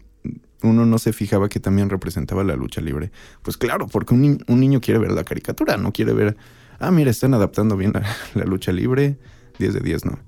uno 0.62 0.84
no 0.84 0.98
se 0.98 1.12
fijaba 1.12 1.48
que 1.48 1.60
también 1.60 1.90
representaba 1.90 2.44
la 2.44 2.56
lucha 2.56 2.80
libre. 2.80 3.10
Pues 3.42 3.56
claro, 3.56 3.86
porque 3.86 4.14
un, 4.14 4.44
niño 4.48 4.80
quiere 4.80 5.00
ver 5.00 5.12
la 5.12 5.24
caricatura, 5.24 5.76
no 5.76 5.92
quiere 5.92 6.12
ver, 6.12 6.36
ah, 6.78 6.90
mira, 6.90 7.10
están 7.10 7.34
adaptando 7.34 7.76
bien 7.76 7.92
la, 8.34 8.44
lucha 8.44 8.72
libre, 8.72 9.18
10 9.58 9.74
de 9.74 9.80
10, 9.80 10.04
¿no? 10.06 10.18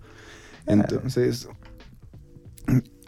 Entonces, 0.66 1.48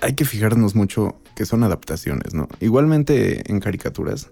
hay 0.01 0.15
que 0.15 0.25
fijarnos 0.25 0.75
mucho 0.75 1.21
que 1.37 1.47
son 1.47 1.63
adaptaciones, 1.63 2.35
¿no? 2.35 2.49
Igualmente 2.61 3.51
en 3.51 3.61
caricaturas, 3.61 4.31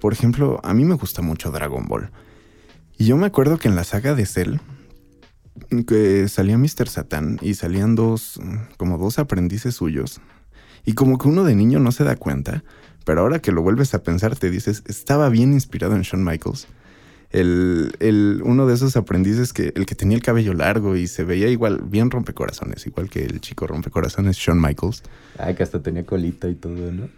por 0.00 0.12
ejemplo, 0.12 0.60
a 0.64 0.74
mí 0.74 0.84
me 0.84 0.94
gusta 0.94 1.22
mucho 1.22 1.50
Dragon 1.50 1.86
Ball. 1.86 2.10
Y 2.96 3.06
yo 3.06 3.16
me 3.16 3.26
acuerdo 3.26 3.58
que 3.58 3.68
en 3.68 3.76
la 3.76 3.84
saga 3.84 4.14
de 4.14 4.26
Cell, 4.26 4.56
que 5.86 6.28
salía 6.28 6.58
Mr. 6.58 6.88
Satan 6.88 7.38
y 7.40 7.54
salían 7.54 7.94
dos, 7.94 8.40
como 8.76 8.98
dos 8.98 9.18
aprendices 9.18 9.74
suyos, 9.76 10.20
y 10.84 10.94
como 10.94 11.18
que 11.18 11.28
uno 11.28 11.44
de 11.44 11.54
niño 11.54 11.78
no 11.78 11.92
se 11.92 12.04
da 12.04 12.16
cuenta, 12.16 12.64
pero 13.04 13.20
ahora 13.20 13.38
que 13.38 13.52
lo 13.52 13.62
vuelves 13.62 13.94
a 13.94 14.02
pensar 14.02 14.36
te 14.36 14.50
dices, 14.50 14.82
estaba 14.86 15.28
bien 15.28 15.52
inspirado 15.52 15.94
en 15.94 16.02
Shawn 16.02 16.24
Michaels. 16.24 16.66
el, 17.30 17.92
el, 17.98 18.42
uno 18.44 18.66
de 18.66 18.74
esos 18.74 18.96
aprendices 18.96 19.52
que 19.52 19.72
el 19.74 19.86
que 19.86 19.94
tenía 19.94 20.16
el 20.16 20.22
cabello 20.22 20.54
largo 20.54 20.96
y 20.96 21.06
se 21.08 21.24
veía 21.24 21.48
igual, 21.48 21.82
bien 21.82 22.10
rompecorazones, 22.10 22.86
igual 22.86 23.10
que 23.10 23.24
el 23.24 23.40
chico 23.40 23.66
rompecorazones, 23.66 24.36
Shawn 24.36 24.60
Michaels. 24.60 25.02
Ay, 25.38 25.54
que 25.54 25.64
hasta 25.64 25.82
tenía 25.82 26.06
colita 26.06 26.48
y 26.48 26.54
todo, 26.54 26.92
¿no? 26.92 27.08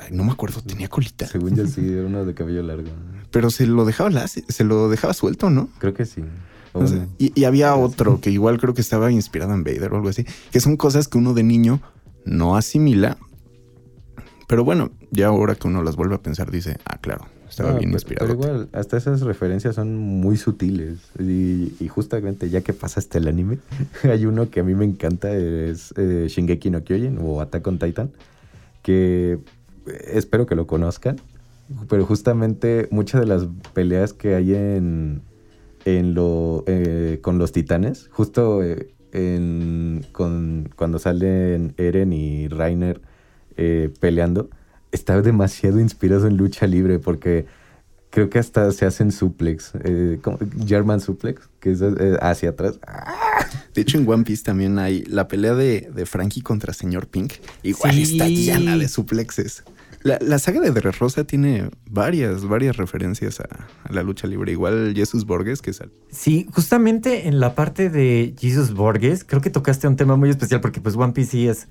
Ay, 0.00 0.08
no 0.10 0.24
me 0.24 0.32
acuerdo, 0.32 0.60
tenía 0.60 0.88
colita. 0.88 1.26
Según 1.26 1.56
yo 1.56 1.66
sí, 1.66 1.80
era 1.92 2.04
uno 2.04 2.24
de 2.24 2.34
cabello 2.34 2.62
largo. 2.62 2.90
Pero 3.30 3.50
se 3.50 3.66
lo 3.66 3.84
dejaba 3.84 4.10
se 4.28 4.64
lo 4.64 4.88
dejaba 4.88 5.14
suelto, 5.14 5.50
¿no? 5.50 5.68
Creo 5.78 5.94
que 5.94 6.04
sí. 6.04 6.22
No 6.74 6.86
sé. 6.88 7.06
Y, 7.18 7.32
y 7.40 7.44
había 7.44 7.74
otro 7.76 8.20
que 8.20 8.30
igual 8.30 8.58
creo 8.58 8.74
que 8.74 8.80
estaba 8.80 9.10
inspirado 9.12 9.54
en 9.54 9.62
Vader 9.64 9.92
o 9.92 9.96
algo 9.96 10.08
así, 10.08 10.26
que 10.50 10.60
son 10.60 10.76
cosas 10.76 11.08
que 11.08 11.18
uno 11.18 11.32
de 11.34 11.42
niño 11.44 11.80
no 12.24 12.56
asimila. 12.56 13.16
Pero 14.46 14.64
bueno, 14.64 14.90
ya 15.10 15.28
ahora 15.28 15.54
que 15.54 15.68
uno 15.68 15.82
las 15.82 15.96
vuelve 15.96 16.16
a 16.16 16.22
pensar, 16.22 16.50
dice, 16.50 16.76
ah, 16.84 16.98
claro, 17.00 17.26
estaba 17.48 17.70
no, 17.72 17.78
bien 17.78 17.90
pero- 17.90 17.96
inspirado. 17.96 18.26
Pero 18.26 18.40
igual, 18.40 18.68
hasta 18.72 18.96
esas 18.96 19.22
referencias 19.22 19.74
son 19.76 19.96
muy 19.96 20.36
sutiles. 20.36 20.98
Y, 21.18 21.72
y 21.80 21.88
justamente 21.88 22.50
ya 22.50 22.60
que 22.60 22.72
pasaste 22.72 23.18
el 23.18 23.28
anime, 23.28 23.58
hay 24.02 24.26
uno 24.26 24.50
que 24.50 24.60
a 24.60 24.62
mí 24.64 24.74
me 24.74 24.84
encanta, 24.84 25.32
es 25.34 25.94
eh, 25.96 26.26
Shingeki 26.28 26.70
no 26.70 26.84
Kyojin 26.84 27.18
o 27.22 27.40
Attack 27.40 27.66
on 27.66 27.78
Titan, 27.78 28.10
que 28.82 29.38
eh, 29.86 30.10
espero 30.12 30.44
que 30.46 30.54
lo 30.56 30.66
conozcan. 30.66 31.20
Pero 31.88 32.04
justamente 32.04 32.88
muchas 32.90 33.22
de 33.22 33.26
las 33.26 33.46
peleas 33.72 34.12
que 34.12 34.34
hay 34.34 34.54
en, 34.54 35.22
en 35.84 36.14
lo, 36.14 36.64
eh, 36.66 37.18
con 37.22 37.38
los 37.38 37.52
titanes, 37.52 38.08
justo 38.10 38.62
eh, 38.62 38.88
en, 39.12 40.04
con, 40.12 40.70
cuando 40.76 40.98
salen 40.98 41.74
Eren 41.76 42.12
y 42.12 42.48
Rainer 42.48 43.00
eh, 43.56 43.90
peleando, 44.00 44.50
está 44.92 45.20
demasiado 45.22 45.80
inspirado 45.80 46.26
en 46.26 46.36
lucha 46.36 46.66
libre 46.66 46.98
porque 46.98 47.46
creo 48.10 48.30
que 48.30 48.38
hasta 48.38 48.70
se 48.72 48.86
hacen 48.86 49.10
suplex, 49.12 49.72
eh, 49.84 50.18
German 50.66 51.00
suplex, 51.00 51.48
que 51.60 51.72
es 51.72 51.82
hacia 52.20 52.50
atrás. 52.50 52.78
De 53.74 53.82
hecho, 53.82 53.98
en 53.98 54.08
One 54.08 54.22
Piece 54.22 54.44
también 54.44 54.78
hay 54.78 55.02
la 55.04 55.26
pelea 55.26 55.54
de, 55.54 55.90
de 55.92 56.06
Frankie 56.06 56.40
contra 56.40 56.72
Señor 56.72 57.08
Pink. 57.08 57.32
Igual 57.64 57.92
Sí. 57.94 58.02
está 58.12 58.28
llena 58.28 58.76
de 58.76 58.86
suplexes. 58.88 59.64
La, 60.04 60.18
la 60.20 60.38
saga 60.38 60.60
de 60.60 60.70
Dressrosa 60.70 61.24
tiene 61.24 61.70
varias, 61.90 62.44
varias 62.46 62.76
referencias 62.76 63.40
a, 63.40 63.48
la 63.90 64.02
lucha 64.02 64.26
libre. 64.26 64.52
Igual 64.52 64.92
Jesus 64.94 65.24
Borges, 65.24 65.62
que 65.62 65.72
sal- 65.72 65.90
Sí, 66.10 66.46
justamente 66.52 67.26
en 67.26 67.40
la 67.40 67.54
parte 67.54 67.88
de 67.88 68.34
Jesus 68.38 68.74
Borges, 68.74 69.24
creo 69.24 69.40
que 69.40 69.48
tocaste 69.48 69.88
un 69.88 69.96
tema 69.96 70.16
muy 70.16 70.28
especial 70.28 70.60
porque 70.60 70.82
pues 70.82 70.94
One 70.94 71.14
Piece 71.14 71.48
es 71.48 71.68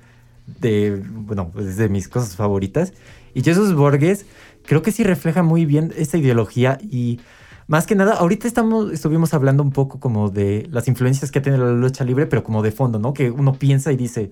de, 0.60 1.00
bueno, 1.12 1.52
pues, 1.54 1.68
es 1.68 1.78
de 1.78 1.90
mis 1.90 2.08
cosas 2.08 2.36
favoritas. 2.36 2.94
Y 3.36 3.44
Jesus 3.44 3.75
Borges 3.75 4.25
creo 4.66 4.82
que 4.82 4.92
sí 4.92 5.04
refleja 5.04 5.44
muy 5.44 5.66
bien 5.66 5.94
esta 5.96 6.18
ideología 6.18 6.80
y 6.82 7.20
más 7.68 7.86
que 7.86 7.94
nada, 7.96 8.16
ahorita 8.16 8.48
estamos, 8.48 8.92
estuvimos 8.92 9.36
hablando 9.36 9.62
un 9.62 9.72
poco 9.72 10.00
como 10.00 10.30
de 10.32 10.68
las 10.72 10.88
influencias 10.88 11.30
que 11.32 11.40
tiene 11.40 11.60
la 11.60 11.72
lucha 11.72 12.04
libre, 12.04 12.25
pero 12.25 12.44
como 12.44 12.63
de 12.63 12.72
fondo, 12.72 12.98
¿no? 12.98 13.13
Que 13.13 13.30
uno 13.30 13.54
piensa 13.54 13.92
y 13.92 13.96
dice, 13.96 14.32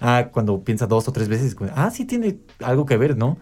ah, 0.00 0.28
cuando 0.32 0.62
piensa 0.64 0.86
dos 0.86 1.08
o 1.08 1.12
tres 1.12 1.28
veces, 1.28 1.56
ah, 1.74 1.90
sí 1.90 2.04
tiene 2.04 2.38
algo 2.60 2.86
que 2.86 2.96
ver, 2.96 3.16
¿no? 3.16 3.38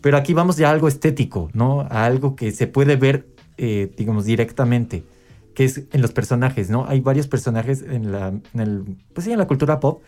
Pero 0.00 0.16
aquí 0.16 0.34
vamos 0.34 0.56
ya 0.56 0.68
a 0.68 0.72
algo 0.72 0.88
estético, 0.88 1.50
¿no? 1.52 1.82
A 1.82 2.04
algo 2.04 2.34
que 2.34 2.50
se 2.50 2.66
puede 2.66 2.96
ver, 2.96 3.28
eh, 3.56 3.92
digamos, 3.96 4.24
directamente, 4.24 5.04
que 5.54 5.64
es 5.64 5.82
en 5.92 6.02
los 6.02 6.12
personajes, 6.12 6.70
¿no? 6.70 6.86
Hay 6.86 7.00
varios 7.00 7.28
personajes 7.28 7.82
en 7.82 8.10
la, 8.10 8.28
en 8.28 8.60
el, 8.60 8.96
pues 9.12 9.26
sí, 9.26 9.32
en 9.32 9.38
la 9.38 9.46
cultura 9.46 9.80
pop 9.80 10.02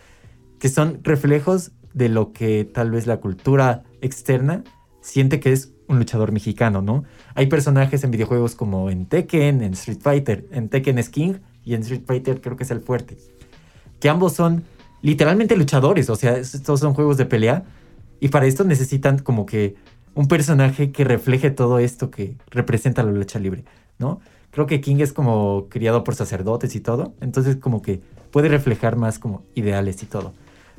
que 0.58 0.68
son 0.68 1.00
reflejos 1.02 1.72
de 1.92 2.08
lo 2.08 2.32
que 2.32 2.64
tal 2.64 2.90
vez 2.90 3.06
la 3.06 3.18
cultura 3.18 3.82
externa 4.00 4.64
siente 5.00 5.38
que 5.38 5.52
es 5.52 5.72
un 5.88 5.98
luchador 5.98 6.32
mexicano, 6.32 6.80
¿no? 6.80 7.04
Hay 7.34 7.46
personajes 7.46 8.02
en 8.04 8.10
videojuegos 8.10 8.54
como 8.54 8.88
en 8.88 9.06
Tekken, 9.06 9.62
en 9.62 9.74
Street 9.74 10.00
Fighter. 10.00 10.46
En 10.50 10.70
Tekken 10.70 10.98
es 10.98 11.10
King 11.10 11.34
y 11.62 11.74
en 11.74 11.82
Street 11.82 12.04
Fighter 12.06 12.40
creo 12.40 12.56
que 12.56 12.64
es 12.64 12.70
el 12.70 12.80
fuerte. 12.80 13.18
Que 14.00 14.08
ambos 14.08 14.32
son 14.32 14.64
literalmente 15.04 15.54
luchadores, 15.54 16.08
o 16.08 16.16
sea, 16.16 16.38
estos 16.38 16.80
son 16.80 16.94
juegos 16.94 17.18
de 17.18 17.26
pelea. 17.26 17.64
Y 18.20 18.28
para 18.28 18.46
esto 18.46 18.64
necesitan 18.64 19.18
como 19.18 19.44
que 19.44 19.74
un 20.14 20.28
personaje 20.28 20.92
que 20.92 21.04
refleje 21.04 21.50
todo 21.50 21.78
esto 21.78 22.10
que 22.10 22.36
representa 22.48 23.02
la 23.02 23.12
lucha 23.12 23.38
libre, 23.38 23.64
¿no? 23.98 24.20
Creo 24.50 24.66
que 24.66 24.80
King 24.80 24.96
es 25.00 25.12
como 25.12 25.68
criado 25.68 26.04
por 26.04 26.14
sacerdotes 26.14 26.74
y 26.74 26.80
todo, 26.80 27.12
entonces 27.20 27.56
como 27.56 27.82
que 27.82 28.00
puede 28.30 28.48
reflejar 28.48 28.96
más 28.96 29.18
como 29.18 29.44
ideales 29.54 30.02
y 30.02 30.06
todo. 30.06 30.32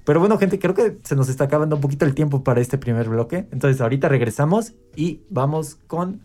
Pero 0.05 0.19
bueno, 0.19 0.39
gente, 0.39 0.57
creo 0.57 0.73
que 0.73 0.97
se 1.03 1.15
nos 1.15 1.29
está 1.29 1.43
acabando 1.43 1.75
un 1.75 1.81
poquito 1.81 2.05
el 2.05 2.15
tiempo 2.15 2.43
para 2.43 2.61
este 2.61 2.79
primer 2.79 3.09
bloque. 3.09 3.45
Entonces 3.51 3.79
ahorita 3.79 4.09
regresamos 4.09 4.73
y 4.95 5.21
vamos 5.29 5.75
con 5.87 6.21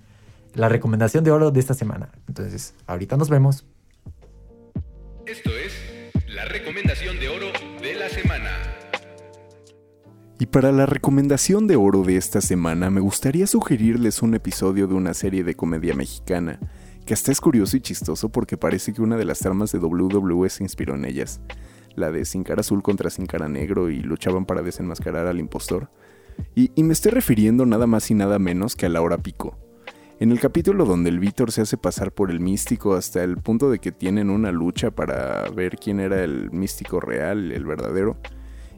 la 0.55 0.71
recomendación 0.71 1.23
de 1.23 1.33
oro 1.33 1.51
de 1.51 1.61
esta 1.61 1.75
semana. 1.75 2.09
Entonces, 2.29 2.75
ahorita 2.87 3.19
nos 3.19 3.29
vemos. 3.29 3.67
Esto 5.27 5.51
es 5.51 5.73
la 6.35 6.45
recomendación 6.45 7.10
Y 10.41 10.47
para 10.47 10.73
la 10.73 10.87
recomendación 10.87 11.67
de 11.67 11.77
oro 11.77 12.03
de 12.03 12.17
esta 12.17 12.41
semana, 12.41 12.89
me 12.89 13.03
gustaría 13.03 13.47
sugerirles 13.47 14.23
un 14.23 14.33
episodio 14.33 14.87
de 14.87 14.95
una 14.95 15.13
serie 15.13 15.45
de 15.45 15.55
comedia 15.55 15.95
mexicana, 15.95 16.59
que 17.05 17.13
hasta 17.13 17.31
es 17.31 17.43
curioso 17.43 17.77
y 17.77 17.83
chistoso 17.83 18.31
porque 18.31 18.57
parece 18.57 18.95
que 18.95 19.03
una 19.03 19.19
de 19.19 19.27
las 19.27 19.41
tramas 19.41 19.71
de 19.71 19.79
WWE 19.81 20.49
se 20.49 20.63
inspiró 20.63 20.95
en 20.95 21.05
ellas, 21.05 21.43
la 21.95 22.11
de 22.11 22.25
Sin 22.25 22.43
Cara 22.43 22.61
Azul 22.61 22.83
contra 22.83 23.11
Sin 23.11 23.27
Cara 23.27 23.51
Negro 23.51 23.91
y 23.91 24.01
luchaban 24.01 24.47
para 24.47 24.63
desenmascarar 24.63 25.27
al 25.27 25.41
impostor. 25.41 25.91
Y, 26.55 26.73
y 26.75 26.85
me 26.85 26.95
estoy 26.95 27.13
refiriendo 27.13 27.67
nada 27.67 27.87
más 27.87 28.11
y 28.11 28.15
nada 28.15 28.39
menos 28.39 28.77
que 28.77 28.87
a 28.87 28.89
la 28.89 29.03
hora 29.03 29.19
pico. 29.19 29.59
En 30.21 30.33
el 30.33 30.41
capítulo 30.41 30.87
donde 30.87 31.11
el 31.11 31.19
Víctor 31.19 31.53
se 31.53 31.61
hace 31.61 31.77
pasar 31.77 32.13
por 32.13 32.31
el 32.31 32.41
místico 32.41 32.95
hasta 32.95 33.23
el 33.23 33.37
punto 33.37 33.71
de 33.71 33.79
que 33.79 33.93
tienen 33.93 34.31
una 34.31 34.53
lucha 34.53 34.91
para 34.91 35.51
ver 35.51 35.77
quién 35.77 36.01
era 36.01 36.25
el 36.25 36.51
místico 36.51 36.99
real, 36.99 37.53
el 37.53 37.67
verdadero, 37.67 38.17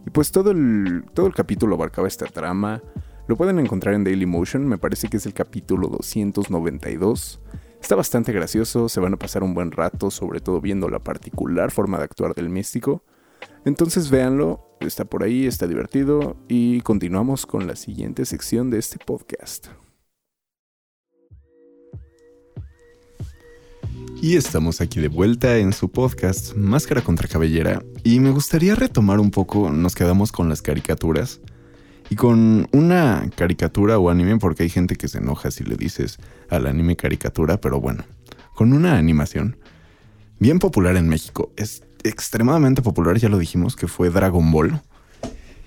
y 0.06 0.10
pues 0.10 0.32
todo 0.32 0.50
el, 0.50 1.04
todo 1.14 1.26
el 1.26 1.34
capítulo 1.34 1.74
abarcaba 1.76 2.08
esta 2.08 2.26
trama. 2.26 2.82
Lo 3.28 3.36
pueden 3.36 3.58
encontrar 3.58 3.94
en 3.94 4.04
Dailymotion, 4.04 4.66
me 4.66 4.78
parece 4.78 5.08
que 5.08 5.16
es 5.16 5.26
el 5.26 5.34
capítulo 5.34 5.88
292. 5.88 7.40
Está 7.80 7.96
bastante 7.96 8.32
gracioso, 8.32 8.88
se 8.88 9.00
van 9.00 9.14
a 9.14 9.18
pasar 9.18 9.42
un 9.42 9.54
buen 9.54 9.70
rato, 9.72 10.10
sobre 10.10 10.40
todo 10.40 10.60
viendo 10.60 10.88
la 10.88 11.00
particular 11.00 11.70
forma 11.70 11.98
de 11.98 12.04
actuar 12.04 12.34
del 12.34 12.48
místico. 12.48 13.04
Entonces 13.64 14.10
véanlo, 14.10 14.76
está 14.80 15.04
por 15.04 15.22
ahí, 15.22 15.46
está 15.46 15.66
divertido 15.66 16.36
y 16.48 16.80
continuamos 16.82 17.46
con 17.46 17.66
la 17.66 17.76
siguiente 17.76 18.24
sección 18.24 18.70
de 18.70 18.78
este 18.78 18.98
podcast. 19.04 19.68
Y 24.22 24.36
estamos 24.36 24.80
aquí 24.80 25.00
de 25.00 25.08
vuelta 25.08 25.56
en 25.58 25.72
su 25.72 25.90
podcast 25.90 26.54
Máscara 26.54 27.02
contra 27.02 27.26
Cabellera. 27.26 27.82
Y 28.04 28.20
me 28.20 28.30
gustaría 28.30 28.76
retomar 28.76 29.18
un 29.18 29.32
poco, 29.32 29.72
nos 29.72 29.96
quedamos 29.96 30.30
con 30.30 30.48
las 30.48 30.62
caricaturas. 30.62 31.40
Y 32.08 32.14
con 32.14 32.68
una 32.70 33.28
caricatura 33.34 33.98
o 33.98 34.10
anime 34.10 34.38
porque 34.38 34.62
hay 34.62 34.68
gente 34.68 34.94
que 34.94 35.08
se 35.08 35.18
enoja 35.18 35.50
si 35.50 35.64
le 35.64 35.74
dices 35.74 36.18
al 36.50 36.68
anime 36.68 36.94
caricatura, 36.94 37.60
pero 37.60 37.80
bueno, 37.80 38.04
con 38.54 38.72
una 38.72 38.96
animación 38.96 39.56
bien 40.38 40.60
popular 40.60 40.94
en 40.94 41.08
México, 41.08 41.50
es 41.56 41.82
extremadamente 42.04 42.80
popular, 42.80 43.18
ya 43.18 43.28
lo 43.28 43.38
dijimos, 43.38 43.74
que 43.74 43.88
fue 43.88 44.08
Dragon 44.10 44.52
Ball. 44.52 44.80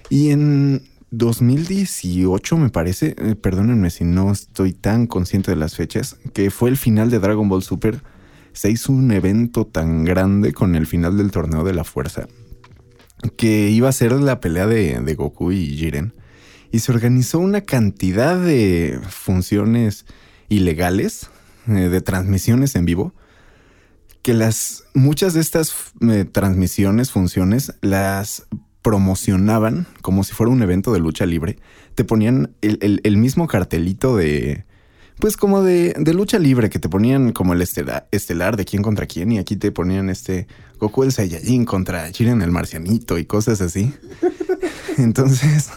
Y 0.10 0.30
en 0.30 0.82
2018 1.12 2.56
me 2.56 2.70
parece, 2.70 3.16
eh, 3.18 3.36
perdónenme 3.36 3.90
si 3.90 4.06
no 4.06 4.32
estoy 4.32 4.72
tan 4.72 5.08
consciente 5.08 5.52
de 5.52 5.58
las 5.58 5.76
fechas, 5.76 6.16
que 6.34 6.52
fue 6.52 6.70
el 6.70 6.78
final 6.78 7.10
de 7.10 7.20
Dragon 7.20 7.50
Ball 7.50 7.62
Super 7.62 8.02
se 8.56 8.72
hizo 8.72 8.94
un 8.94 9.12
evento 9.12 9.68
tan 9.68 10.06
grande 10.06 10.54
con 10.54 10.76
el 10.76 10.88
final 10.88 11.18
del 11.18 11.30
torneo 11.30 11.66
de 11.66 11.74
la 11.74 11.84
fuerza 11.84 12.28
que 13.38 13.70
iba 13.70 13.90
a 13.90 13.94
ser 13.94 14.14
la 14.14 14.40
pelea 14.40 14.66
de, 14.66 15.16
Goku 15.16 15.52
y 15.52 15.76
Jiren. 15.78 16.14
Y 16.72 16.80
se 16.80 16.92
organizó 16.92 17.40
una 17.40 17.62
cantidad 17.62 18.38
de 18.38 19.00
funciones 19.10 20.06
ilegales, 20.48 21.30
eh, 21.68 21.90
de 21.90 22.02
transmisiones 22.02 22.76
en 22.76 22.86
vivo, 22.86 23.14
que 24.22 24.34
las 24.34 24.86
muchas 24.94 25.34
de 25.34 25.42
estas 25.42 25.74
eh, 26.02 26.26
transmisiones, 26.26 27.12
funciones, 27.12 27.74
las 27.82 28.48
promocionaban 28.82 29.88
como 30.02 30.24
si 30.24 30.34
fuera 30.34 30.52
un 30.52 30.64
evento 30.64 30.94
de 30.94 31.00
lucha 31.00 31.26
libre. 31.26 31.58
Te 31.94 32.04
ponían 32.04 32.56
el 32.62 33.18
mismo 33.18 33.48
cartelito 33.48 34.16
de, 34.16 34.66
pues 35.20 35.38
como 35.38 35.64
de, 35.64 35.94
de 35.98 36.14
lucha 36.14 36.40
libre, 36.40 36.70
que 36.70 36.80
te 36.80 36.90
ponían 36.90 37.32
como 37.32 37.54
el 37.54 37.62
estela- 37.62 38.06
estelar 38.12 38.58
de 38.58 38.66
quién 38.66 38.84
contra 38.84 39.06
quién, 39.06 39.32
y 39.32 39.38
aquí 39.40 39.56
te 39.56 39.72
ponían 39.72 40.10
este 40.10 40.48
Goku 40.80 41.04
el 41.04 41.12
Saiyajin 41.12 41.66
contra 41.66 42.12
Jiren 42.12 42.42
el 42.42 42.52
Marcianito 42.52 43.18
y 43.18 43.26
cosas 43.26 43.62
así. 43.62 43.94
Entonces, 44.98 45.70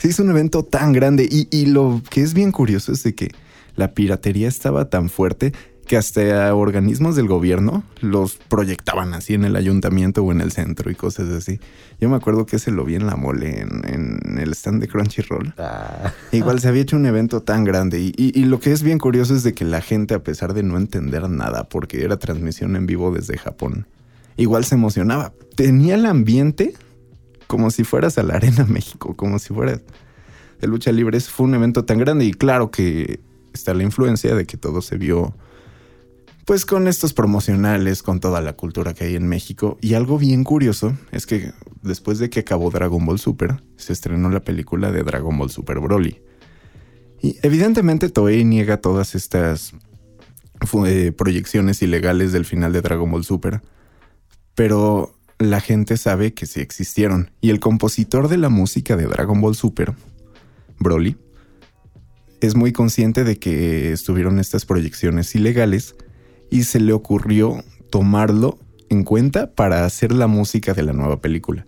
se 0.00 0.08
hizo 0.08 0.22
un 0.22 0.30
evento 0.30 0.64
tan 0.64 0.92
grande, 0.92 1.28
y, 1.30 1.48
y 1.50 1.66
lo 1.66 2.02
que 2.10 2.22
es 2.22 2.34
bien 2.34 2.52
curioso 2.52 2.92
es 2.92 3.02
de 3.02 3.14
que 3.14 3.30
la 3.76 3.94
piratería 3.94 4.48
estaba 4.48 4.88
tan 4.90 5.08
fuerte 5.08 5.52
que 5.84 5.96
hasta 5.96 6.54
organismos 6.54 7.14
del 7.16 7.26
gobierno 7.28 7.82
los 8.00 8.36
proyectaban 8.36 9.14
así 9.14 9.34
en 9.34 9.44
el 9.44 9.54
ayuntamiento 9.56 10.22
o 10.22 10.32
en 10.32 10.40
el 10.40 10.50
centro 10.52 10.90
y 10.90 10.94
cosas 10.94 11.28
así. 11.30 11.60
Yo 12.00 12.08
me 12.08 12.16
acuerdo 12.16 12.46
que 12.46 12.56
ese 12.56 12.70
lo 12.70 12.84
vi 12.84 12.94
en 12.94 13.06
la 13.06 13.16
mole, 13.16 13.60
en, 13.60 13.82
en 13.86 14.38
el 14.38 14.52
stand 14.52 14.80
de 14.80 14.88
Crunchyroll. 14.88 15.54
Ah, 15.58 16.12
Igual 16.32 16.60
se 16.60 16.68
había 16.68 16.82
hecho 16.82 16.96
un 16.96 17.06
evento 17.06 17.42
tan 17.42 17.64
grande 17.64 18.00
y, 18.00 18.12
y- 18.16 18.38
y 18.38 18.44
lo 18.44 18.60
que 18.60 18.72
es 18.72 18.82
bien 18.82 18.98
curioso 18.98 19.34
es 19.34 19.42
de 19.42 19.52
que 19.54 19.64
la 19.64 19.80
gente, 19.80 20.14
a 20.14 20.22
pesar 20.22 20.54
de 20.54 20.62
no 20.62 20.76
entender 20.76 21.28
nada, 21.28 21.64
porque 21.68 22.02
era 22.04 22.16
transmisión 22.18 22.76
en 22.76 22.86
vivo 22.86 23.12
desde 23.12 23.36
Japón, 23.38 23.86
igual 24.36 24.64
se 24.64 24.74
emocionaba. 24.74 25.32
Tenía 25.54 25.94
el 25.96 26.06
ambiente 26.06 26.74
como 27.46 27.70
si 27.70 27.84
fueras 27.84 28.16
a 28.18 28.22
la 28.22 28.34
Arena 28.34 28.64
México, 28.68 29.14
como 29.14 29.38
si 29.38 29.52
fueras 29.54 29.80
de 30.60 30.66
lucha 30.66 30.90
libre. 30.92 31.20
Fue 31.20 31.46
un 31.46 31.54
evento 31.54 31.84
tan 31.84 31.98
grande 31.98 32.24
y 32.24 32.32
claro 32.32 32.70
que 32.70 33.20
está 33.52 33.74
la 33.74 33.82
influencia 33.84 34.34
de 34.34 34.46
que 34.46 34.56
todo 34.56 34.82
se 34.82 34.96
vio 34.96 35.34
pues 36.44 36.66
con 36.66 36.88
estos 36.88 37.14
promocionales, 37.14 38.02
con 38.02 38.20
toda 38.20 38.40
la 38.40 38.54
cultura 38.54 38.92
que 38.92 39.04
hay 39.04 39.16
en 39.16 39.26
México. 39.26 39.78
Y 39.80 39.94
algo 39.94 40.18
bien 40.18 40.44
curioso 40.44 40.96
es 41.10 41.26
que 41.26 41.52
después 41.82 42.18
de 42.18 42.28
que 42.30 42.40
acabó 42.40 42.70
Dragon 42.70 43.04
Ball 43.04 43.18
Super, 43.18 43.62
se 43.76 43.92
estrenó 43.92 44.30
la 44.30 44.40
película 44.40 44.92
de 44.92 45.02
Dragon 45.02 45.36
Ball 45.36 45.50
Super 45.50 45.80
Broly. 45.80 46.20
Y 47.22 47.38
evidentemente 47.42 48.10
Toei 48.10 48.44
niega 48.44 48.76
todas 48.78 49.14
estas 49.14 49.72
eh, 50.86 51.12
proyecciones 51.16 51.80
ilegales 51.80 52.32
del 52.32 52.44
final 52.44 52.72
de 52.72 52.82
Dragon 52.82 53.10
Ball 53.10 53.24
Super. 53.24 53.62
Pero 54.54 55.18
la 55.38 55.60
gente 55.60 55.96
sabe 55.96 56.34
que 56.34 56.46
sí 56.46 56.60
existieron. 56.60 57.30
Y 57.40 57.50
el 57.50 57.60
compositor 57.60 58.28
de 58.28 58.36
la 58.36 58.50
música 58.50 58.96
de 58.96 59.06
Dragon 59.06 59.40
Ball 59.40 59.54
Super, 59.54 59.94
Broly, 60.78 61.16
es 62.42 62.54
muy 62.54 62.72
consciente 62.72 63.24
de 63.24 63.38
que 63.38 63.92
estuvieron 63.92 64.38
estas 64.38 64.66
proyecciones 64.66 65.34
ilegales 65.34 65.96
y 66.50 66.64
se 66.64 66.80
le 66.80 66.92
ocurrió 66.92 67.62
tomarlo 67.90 68.58
en 68.88 69.04
cuenta 69.04 69.54
para 69.54 69.84
hacer 69.84 70.12
la 70.12 70.26
música 70.26 70.74
de 70.74 70.82
la 70.82 70.92
nueva 70.92 71.20
película. 71.20 71.66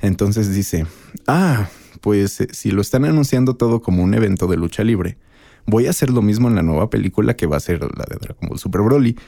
Entonces 0.00 0.54
dice, 0.54 0.86
ah, 1.26 1.68
pues 2.00 2.40
eh, 2.40 2.48
si 2.52 2.70
lo 2.70 2.80
están 2.80 3.04
anunciando 3.04 3.54
todo 3.54 3.82
como 3.82 4.02
un 4.02 4.14
evento 4.14 4.46
de 4.46 4.56
lucha 4.56 4.84
libre, 4.84 5.18
voy 5.66 5.86
a 5.86 5.90
hacer 5.90 6.10
lo 6.10 6.22
mismo 6.22 6.48
en 6.48 6.54
la 6.54 6.62
nueva 6.62 6.90
película 6.90 7.34
que 7.34 7.46
va 7.46 7.56
a 7.56 7.60
ser 7.60 7.80
la 7.80 8.04
de 8.08 8.16
Dragon 8.20 8.48
Ball 8.48 8.58
Super 8.58 8.82
Broly. 8.82 9.18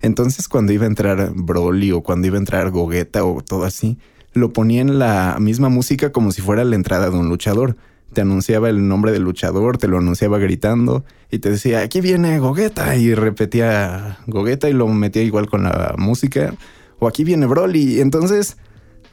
Entonces 0.00 0.48
cuando 0.48 0.72
iba 0.72 0.84
a 0.84 0.88
entrar 0.88 1.32
Broly 1.34 1.92
o 1.92 2.02
cuando 2.02 2.26
iba 2.26 2.36
a 2.36 2.40
entrar 2.40 2.70
Gogeta 2.70 3.24
o 3.24 3.42
todo 3.42 3.64
así, 3.64 3.98
lo 4.32 4.52
ponía 4.52 4.80
en 4.80 4.98
la 4.98 5.36
misma 5.40 5.68
música 5.68 6.12
como 6.12 6.32
si 6.32 6.42
fuera 6.42 6.64
la 6.64 6.76
entrada 6.76 7.10
de 7.10 7.16
un 7.16 7.28
luchador. 7.28 7.76
Te 8.12 8.22
anunciaba 8.22 8.68
el 8.70 8.88
nombre 8.88 9.12
del 9.12 9.22
luchador, 9.22 9.78
te 9.78 9.86
lo 9.86 9.98
anunciaba 9.98 10.38
gritando 10.38 11.04
y 11.30 11.38
te 11.38 11.50
decía, 11.50 11.80
aquí 11.80 12.00
viene 12.00 12.38
Gogeta 12.38 12.96
y 12.96 13.14
repetía 13.14 14.18
Gogeta 14.26 14.68
y 14.68 14.72
lo 14.72 14.88
metía 14.88 15.22
igual 15.22 15.48
con 15.48 15.64
la 15.64 15.94
música. 15.98 16.54
O 16.98 17.06
aquí 17.06 17.24
viene 17.24 17.46
Broly. 17.46 18.00
Entonces, 18.00 18.56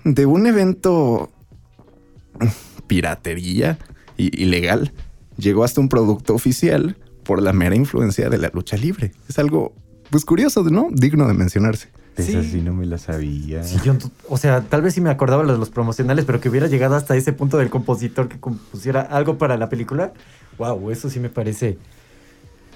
de 0.03 0.25
un 0.25 0.47
evento 0.47 1.29
piratería 2.87 3.77
y 4.17 4.41
ilegal, 4.41 4.93
llegó 5.37 5.63
hasta 5.63 5.81
un 5.81 5.89
producto 5.89 6.33
oficial 6.33 6.97
por 7.23 7.41
la 7.41 7.53
mera 7.53 7.75
influencia 7.75 8.29
de 8.29 8.37
la 8.37 8.49
lucha 8.53 8.77
libre. 8.77 9.11
Es 9.27 9.39
algo, 9.39 9.73
pues 10.09 10.23
curioso, 10.25 10.63
¿no? 10.63 10.89
Digno 10.91 11.27
de 11.27 11.33
mencionarse. 11.33 11.89
Esa 12.17 12.41
Sí. 12.43 12.49
sí 12.51 12.61
no 12.61 12.73
me 12.73 12.85
la 12.85 12.97
sabía. 12.97 13.63
Sí, 13.63 13.77
yo, 13.83 13.95
o 14.29 14.37
sea, 14.37 14.61
tal 14.61 14.81
vez 14.81 14.93
sí 14.93 15.01
me 15.01 15.09
acordaba 15.09 15.43
de 15.43 15.57
los 15.57 15.69
promocionales, 15.69 16.25
pero 16.25 16.39
que 16.39 16.49
hubiera 16.49 16.67
llegado 16.67 16.95
hasta 16.95 17.15
ese 17.15 17.33
punto 17.33 17.57
del 17.57 17.69
compositor 17.69 18.29
que 18.29 18.39
compusiera 18.39 19.01
algo 19.01 19.37
para 19.37 19.57
la 19.57 19.69
película. 19.69 20.13
Wow, 20.57 20.91
eso 20.91 21.09
sí 21.09 21.19
me 21.19 21.29
parece 21.29 21.77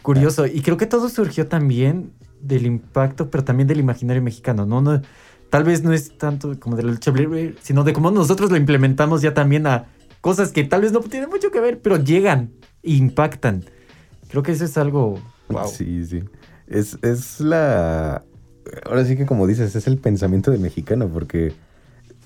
curioso. 0.01 0.45
Y 0.45 0.61
creo 0.61 0.77
que 0.77 0.85
todo 0.85 1.09
surgió 1.09 1.47
también 1.47 2.11
del 2.41 2.65
impacto, 2.65 3.29
pero 3.29 3.43
también 3.43 3.67
del 3.67 3.79
imaginario 3.79 4.21
mexicano, 4.21 4.65
¿no? 4.65 4.81
no 4.81 5.01
tal 5.49 5.63
vez 5.63 5.83
no 5.83 5.93
es 5.93 6.17
tanto 6.17 6.59
como 6.59 6.75
de 6.75 6.83
la 6.83 6.91
lucha 6.91 7.11
libre, 7.11 7.55
sino 7.61 7.83
de 7.83 7.93
cómo 7.93 8.11
nosotros 8.11 8.51
lo 8.51 8.57
implementamos 8.57 9.21
ya 9.21 9.33
también 9.33 9.67
a 9.67 9.87
cosas 10.21 10.51
que 10.51 10.63
tal 10.63 10.81
vez 10.81 10.91
no 10.91 10.99
tienen 11.01 11.29
mucho 11.29 11.51
que 11.51 11.59
ver, 11.59 11.81
pero 11.81 11.97
llegan 11.97 12.51
e 12.83 12.93
impactan. 12.93 13.65
Creo 14.29 14.43
que 14.43 14.51
eso 14.51 14.65
es 14.65 14.77
algo. 14.77 15.19
Wow. 15.49 15.67
Sí, 15.67 16.05
sí. 16.05 16.23
Es, 16.67 16.97
es 17.01 17.39
la. 17.39 18.23
Ahora 18.85 19.05
sí 19.05 19.15
que, 19.15 19.25
como 19.25 19.47
dices, 19.47 19.75
es 19.75 19.87
el 19.87 19.97
pensamiento 19.97 20.51
del 20.51 20.59
mexicano, 20.59 21.07
porque 21.07 21.53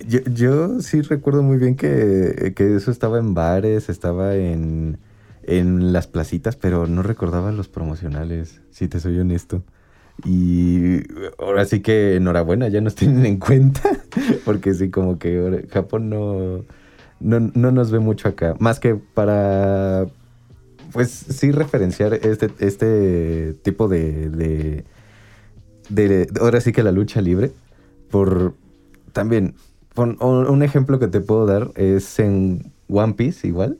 yo, 0.06 0.20
yo 0.20 0.80
sí 0.80 1.02
recuerdo 1.02 1.42
muy 1.42 1.58
bien 1.58 1.76
que, 1.76 2.52
que 2.56 2.76
eso 2.76 2.90
estaba 2.90 3.18
en 3.18 3.34
bares, 3.34 3.88
estaba 3.88 4.34
en, 4.36 4.98
en 5.42 5.92
las 5.92 6.06
placitas, 6.06 6.56
pero 6.56 6.86
no 6.86 7.02
recordaba 7.02 7.52
los 7.52 7.68
promocionales, 7.68 8.60
si 8.70 8.88
te 8.88 9.00
soy 9.00 9.18
honesto. 9.18 9.62
Y 10.24 11.02
ahora 11.38 11.64
sí 11.64 11.80
que 11.80 12.16
enhorabuena, 12.16 12.68
ya 12.68 12.80
nos 12.80 12.94
tienen 12.94 13.26
en 13.26 13.38
cuenta, 13.38 13.82
porque 14.44 14.74
sí, 14.74 14.90
como 14.90 15.18
que 15.18 15.66
Japón 15.72 16.08
no, 16.08 16.64
no, 17.20 17.40
no 17.40 17.72
nos 17.72 17.90
ve 17.90 17.98
mucho 17.98 18.28
acá, 18.28 18.54
más 18.58 18.78
que 18.78 18.94
para 18.94 20.06
pues 20.92 21.10
sí 21.10 21.50
referenciar 21.50 22.14
este, 22.14 22.50
este 22.60 23.54
tipo 23.62 23.88
de, 23.88 24.30
de, 24.30 24.84
de- 25.88 26.28
Ahora 26.40 26.60
sí 26.60 26.72
que 26.72 26.82
la 26.82 26.92
lucha 26.92 27.20
libre. 27.20 27.52
Por. 28.10 28.54
También. 29.12 29.54
un 29.96 30.62
ejemplo 30.62 30.98
que 30.98 31.06
te 31.08 31.20
puedo 31.20 31.46
dar 31.46 31.70
es 31.76 32.18
en 32.18 32.72
One 32.88 33.14
Piece, 33.14 33.46
igual. 33.46 33.78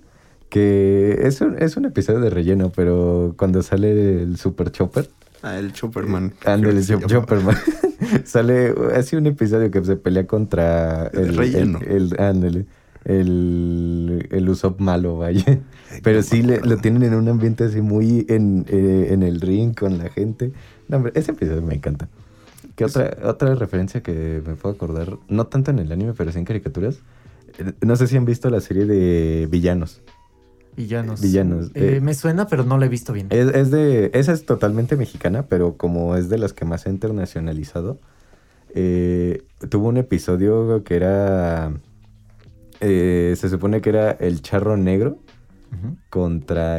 Que 0.49 1.19
es 1.23 1.41
un, 1.41 1.57
es 1.61 1.77
un 1.77 1.85
episodio 1.87 2.21
de 2.21 2.31
relleno, 2.31 2.71
pero 2.75 3.35
cuando 3.37 3.63
sale 3.63 4.23
el 4.23 4.37
Super 4.37 4.71
Chopper. 4.71 5.09
Ah, 5.43 5.59
el 5.59 5.73
Chopperman. 5.73 6.33
Ándale, 6.47 6.79
el 6.79 6.87
Chop- 6.87 7.07
Chopperman. 7.07 7.57
sale 8.25 8.73
así 8.95 9.17
un 9.17 9.27
episodio 9.27 9.71
que 9.71 9.85
se 9.85 9.97
pelea 9.97 10.27
contra 10.27 11.09
El 11.09 11.31
el. 11.31 11.37
relleno. 11.37 11.81
El, 11.81 12.13
el- 12.13 12.21
ándale. 12.21 12.67
El, 13.05 14.29
el 14.31 14.49
Usopp 14.49 14.81
malo, 14.81 15.19
vaya. 15.19 15.61
Pero 16.03 16.23
sí 16.23 16.43
le- 16.43 16.61
lo 16.61 16.77
tienen 16.79 17.03
en 17.03 17.15
un 17.15 17.29
ambiente 17.29 17.65
así 17.65 17.81
muy 17.81 18.25
en, 18.29 18.65
eh, 18.69 19.09
en 19.11 19.23
el 19.23 19.41
ring 19.41 19.75
con 19.75 19.99
la 19.99 20.09
gente. 20.09 20.53
No, 20.89 20.97
hombre, 20.99 21.13
ese 21.15 21.33
episodio 21.33 21.63
me 21.63 21.75
encanta. 21.75 22.09
¿Qué 22.77 22.85
otra, 22.85 23.17
otra 23.25 23.55
referencia 23.55 24.03
que 24.03 24.43
me 24.47 24.55
puedo 24.55 24.75
acordar? 24.75 25.17
No 25.29 25.47
tanto 25.47 25.71
en 25.71 25.79
el 25.79 25.93
anime, 25.93 26.13
pero 26.17 26.33
sí 26.33 26.39
en 26.39 26.45
caricaturas. 26.45 26.99
Eh, 27.59 27.73
No 27.83 27.95
sé 27.97 28.07
si 28.07 28.17
han 28.17 28.25
visto 28.25 28.51
la 28.51 28.61
serie 28.61 28.85
de 28.87 29.47
Villanos. 29.51 30.03
Villanos. 30.77 31.21
Villanos, 31.21 31.67
Eh, 31.75 31.97
eh. 31.97 32.01
me 32.01 32.15
suena, 32.15 32.49
pero 32.49 32.65
no 32.65 32.77
la 32.79 32.87
he 32.87 32.89
visto 32.89 33.13
bien. 33.13 33.29
Es, 33.31 33.47
es 33.55 33.71
de. 33.71 34.11
Esa 34.13 34.33
es 34.33 34.45
totalmente 34.45 34.97
mexicana, 34.97 35.47
pero 35.47 35.77
como 35.77 36.17
es 36.17 36.29
de 36.29 36.37
las 36.39 36.53
que 36.53 36.65
más 36.65 36.87
ha 36.87 36.91
internacionalizado. 36.91 38.01
eh, 38.75 39.45
tuvo 39.71 39.87
un 39.89 39.97
episodio 39.99 40.83
que 40.83 40.97
era. 40.97 41.73
se 42.81 43.49
supone 43.49 43.81
que 43.81 43.91
era 43.91 44.11
el 44.13 44.43
charro 44.43 44.77
negro 44.77 45.19
contra. 46.11 46.79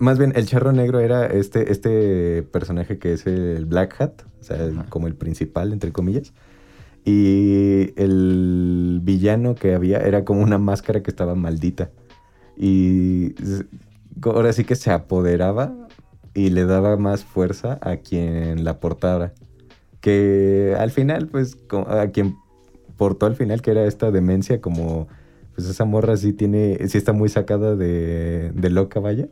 Más 0.00 0.18
bien, 0.18 0.32
el 0.36 0.46
charro 0.46 0.72
negro 0.72 1.00
era 1.00 1.26
este, 1.26 1.72
este 1.72 2.42
personaje 2.42 2.98
que 2.98 3.12
es 3.14 3.26
el 3.26 3.66
Black 3.66 4.00
Hat, 4.00 4.22
o 4.40 4.44
sea, 4.44 4.56
el- 4.64 4.84
como 4.88 5.06
el 5.06 5.14
principal, 5.14 5.72
entre 5.72 5.92
comillas. 5.92 6.32
Y 7.04 7.92
el 8.00 9.00
villano 9.02 9.54
que 9.54 9.74
había 9.74 9.98
era 10.00 10.24
como 10.24 10.42
una 10.42 10.58
máscara 10.58 11.02
que 11.02 11.10
estaba 11.10 11.34
maldita. 11.34 11.90
Y 12.56 13.34
ahora 14.22 14.52
sí 14.52 14.64
que 14.64 14.76
se 14.76 14.90
apoderaba 14.90 15.74
y 16.34 16.50
le 16.50 16.64
daba 16.66 16.96
más 16.96 17.24
fuerza 17.24 17.78
a 17.82 17.96
quien 17.98 18.64
la 18.64 18.80
portara. 18.80 19.32
Que 20.00 20.76
al 20.78 20.90
final, 20.90 21.28
pues, 21.28 21.56
a 21.88 22.08
quien 22.08 22.36
portó 22.96 23.26
al 23.26 23.36
final, 23.36 23.62
que 23.62 23.70
era 23.72 23.84
esta 23.86 24.10
demencia, 24.10 24.60
como, 24.60 25.08
pues 25.54 25.68
esa 25.68 25.84
morra 25.86 26.16
sí 26.16 26.32
tiene, 26.32 26.78
sí 26.88 26.98
está 26.98 27.12
muy 27.12 27.28
sacada 27.30 27.76
de, 27.76 28.52
de 28.54 28.70
loca, 28.70 29.00
vaya, 29.00 29.28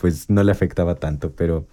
pues 0.00 0.30
no 0.30 0.42
le 0.42 0.52
afectaba 0.52 0.94
tanto, 0.94 1.32
pero 1.32 1.66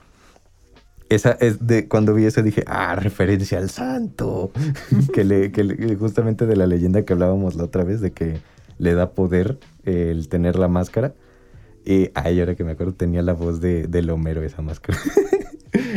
esa 1.09 1.31
es 1.39 1.65
de 1.65 1.87
cuando 1.87 2.13
vi 2.13 2.25
eso 2.25 2.41
dije, 2.43 2.63
ah, 2.67 2.95
referencia 2.95 3.57
al 3.59 3.69
santo, 3.69 4.51
que, 5.13 5.23
le, 5.23 5.51
que 5.51 5.63
le- 5.63 5.95
justamente 5.95 6.45
de 6.45 6.55
la 6.55 6.67
leyenda 6.67 7.03
que 7.03 7.13
hablábamos 7.13 7.55
la 7.55 7.63
otra 7.63 7.83
vez, 7.83 8.01
de 8.01 8.11
que 8.11 8.39
le 8.77 8.93
da 8.93 9.11
poder 9.11 9.57
eh, 9.85 10.09
el 10.11 10.27
tener 10.27 10.57
la 10.59 10.67
máscara. 10.67 11.13
Y, 11.85 12.09
ay, 12.15 12.39
ahora 12.41 12.55
que 12.55 12.65
me 12.65 12.71
acuerdo, 12.73 12.93
tenía 12.93 13.21
la 13.21 13.31
voz 13.33 13.61
de, 13.61 13.87
del 13.87 14.09
Homero 14.09 14.43
esa 14.43 14.61
máscara. 14.61 14.99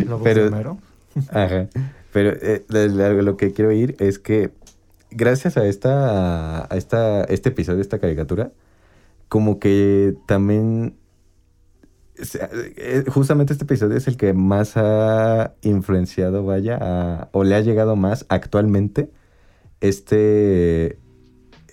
La 0.06 0.14
voz 0.14 0.22
pero- 0.22 0.42
de 0.42 0.48
Homero. 0.48 0.78
Ajá. 1.30 1.66
Pero 2.12 2.30
eh, 2.40 2.64
lo, 2.68 3.36
que 3.36 3.52
quiero 3.52 3.72
ir 3.72 3.96
es 3.98 4.18
que 4.20 4.50
gracias 5.10 5.56
a 5.56 5.66
esta, 5.66 6.72
a 6.72 6.76
esta, 6.76 7.24
este 7.24 7.48
episodio, 7.48 7.80
esta 7.80 7.98
caricatura, 7.98 8.52
como 9.28 9.58
que 9.58 10.14
también 10.26 10.94
justamente 13.08 13.52
este 13.52 13.64
episodio 13.64 13.96
es 13.96 14.06
el 14.08 14.16
que 14.16 14.32
más 14.32 14.76
ha 14.76 15.54
influenciado, 15.62 16.44
vaya, 16.44 17.28
o 17.32 17.44
le 17.44 17.54
ha 17.54 17.60
llegado 17.60 17.96
más 17.96 18.26
actualmente 18.28 19.10
este 19.80 20.98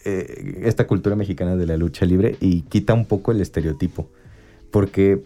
eh, 0.06 0.62
esta 0.64 0.88
cultura 0.88 1.16
mexicana 1.16 1.56
de 1.56 1.66
la 1.66 1.76
lucha 1.78 2.06
libre 2.06 2.38
y 2.40 2.62
quita 2.62 2.94
un 2.94 3.06
poco 3.06 3.32
el 3.32 3.42
estereotipo. 3.42 4.10
Porque 4.72 5.24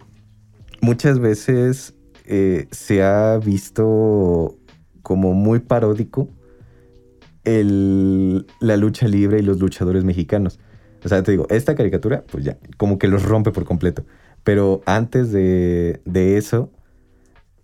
muchas 0.80 1.20
veces 1.20 1.94
eh, 2.24 2.66
se 2.70 3.02
ha 3.02 3.38
visto 3.38 4.56
como 5.02 5.34
muy 5.34 5.60
paródico 5.60 6.28
el- 7.44 8.46
la 8.60 8.76
lucha 8.76 9.08
libre 9.08 9.38
y 9.40 9.42
los 9.42 9.58
luchadores 9.60 10.04
mexicanos. 10.04 10.58
O 11.04 11.08
sea, 11.08 11.22
te 11.22 11.32
digo, 11.32 11.46
esta 11.50 11.74
caricatura, 11.74 12.24
pues 12.30 12.44
ya, 12.44 12.58
como 12.76 12.98
que 12.98 13.08
los 13.08 13.24
rompe 13.24 13.50
por 13.50 13.64
completo. 13.64 14.04
Pero 14.44 14.82
antes 14.86 15.32
de, 15.32 16.00
de 16.04 16.36
eso, 16.36 16.70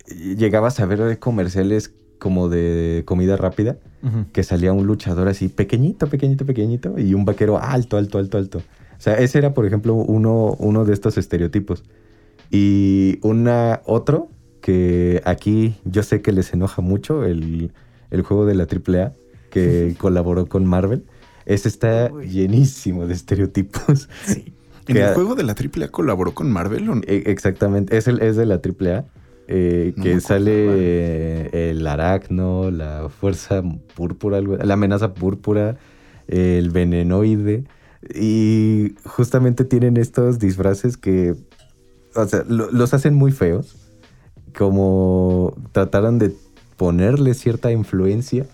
llegabas 0.07 0.81
a 0.81 0.87
ver 0.87 1.19
comerciales 1.19 1.95
como 2.19 2.49
de 2.49 3.03
comida 3.07 3.37
rápida, 3.37 3.79
que 4.33 4.45
salía 4.45 4.73
un 4.73 4.87
luchador 4.87 5.29
así 5.29 5.49
pequeñito, 5.49 6.09
pequeñito, 6.09 6.47
pequeñito, 6.47 6.99
y 6.99 7.15
un 7.15 7.25
vaquero 7.25 7.59
alto, 7.59 7.97
alto, 7.97 8.19
alto, 8.19 8.39
alto. 8.39 8.59
O 8.59 9.01
sea, 9.01 9.15
ese 9.15 9.39
era, 9.39 9.55
por 9.55 9.67
ejemplo, 9.67 9.95
uno, 9.95 10.57
uno 10.59 10.85
de 10.85 10.93
estos 10.93 11.19
estereotipos. 11.19 11.85
Y 12.51 13.19
una, 13.23 13.83
otro 13.85 14.29
que 14.61 15.23
aquí 15.25 15.77
yo 15.85 16.03
sé 16.03 16.23
que 16.23 16.33
les 16.33 16.53
enoja 16.53 16.83
mucho, 16.83 17.25
el, 17.25 17.73
el 18.11 18.23
juego 18.23 18.47
de 18.47 18.55
la 18.55 18.65
AAA, 18.65 19.13
que 19.51 19.95
colaboró 19.99 20.47
con 20.47 20.65
Marvel. 20.65 21.05
Ese 21.47 21.69
está 21.69 22.11
Uy. 22.13 22.29
llenísimo 22.29 23.07
de 23.07 23.15
estereotipos. 23.15 24.09
Sí. 24.25 24.53
¿En 24.89 24.97
el 24.97 25.15
juego 25.15 25.35
de 25.35 25.43
la 25.45 25.55
AAA 25.55 25.89
colaboró 25.89 26.33
con 26.35 26.51
Marvel 26.51 26.89
o 26.89 26.95
no? 26.97 27.03
E- 27.07 27.25
Exactamente, 27.27 27.97
es, 27.97 28.09
el, 28.09 28.21
es 28.23 28.37
de 28.37 28.47
la 28.47 28.57
AAA. 28.61 29.05
eh, 29.49 29.93
No 29.97 30.03
que 30.05 30.21
sale 30.21 31.71
el 31.71 31.87
aracno, 31.87 32.71
la 32.71 33.09
fuerza 33.09 33.63
púrpura, 33.95 34.41
la 34.41 34.75
amenaza 34.75 35.15
púrpura, 35.15 35.77
el 36.27 36.71
venenoide. 36.71 37.65
Y 38.15 38.95
justamente 39.05 39.65
tienen 39.65 39.97
estos 39.97 40.39
disfraces 40.39 40.97
que, 40.97 41.35
o 42.15 42.27
sea, 42.27 42.45
lo- 42.49 42.71
los 42.71 42.95
hacen 42.95 43.15
muy 43.15 43.33
feos. 43.33 43.77
Como 44.57 45.55
trataron 45.73 46.19
de 46.19 46.33
ponerle 46.77 47.35
cierta 47.35 47.71
influencia, 47.71 48.47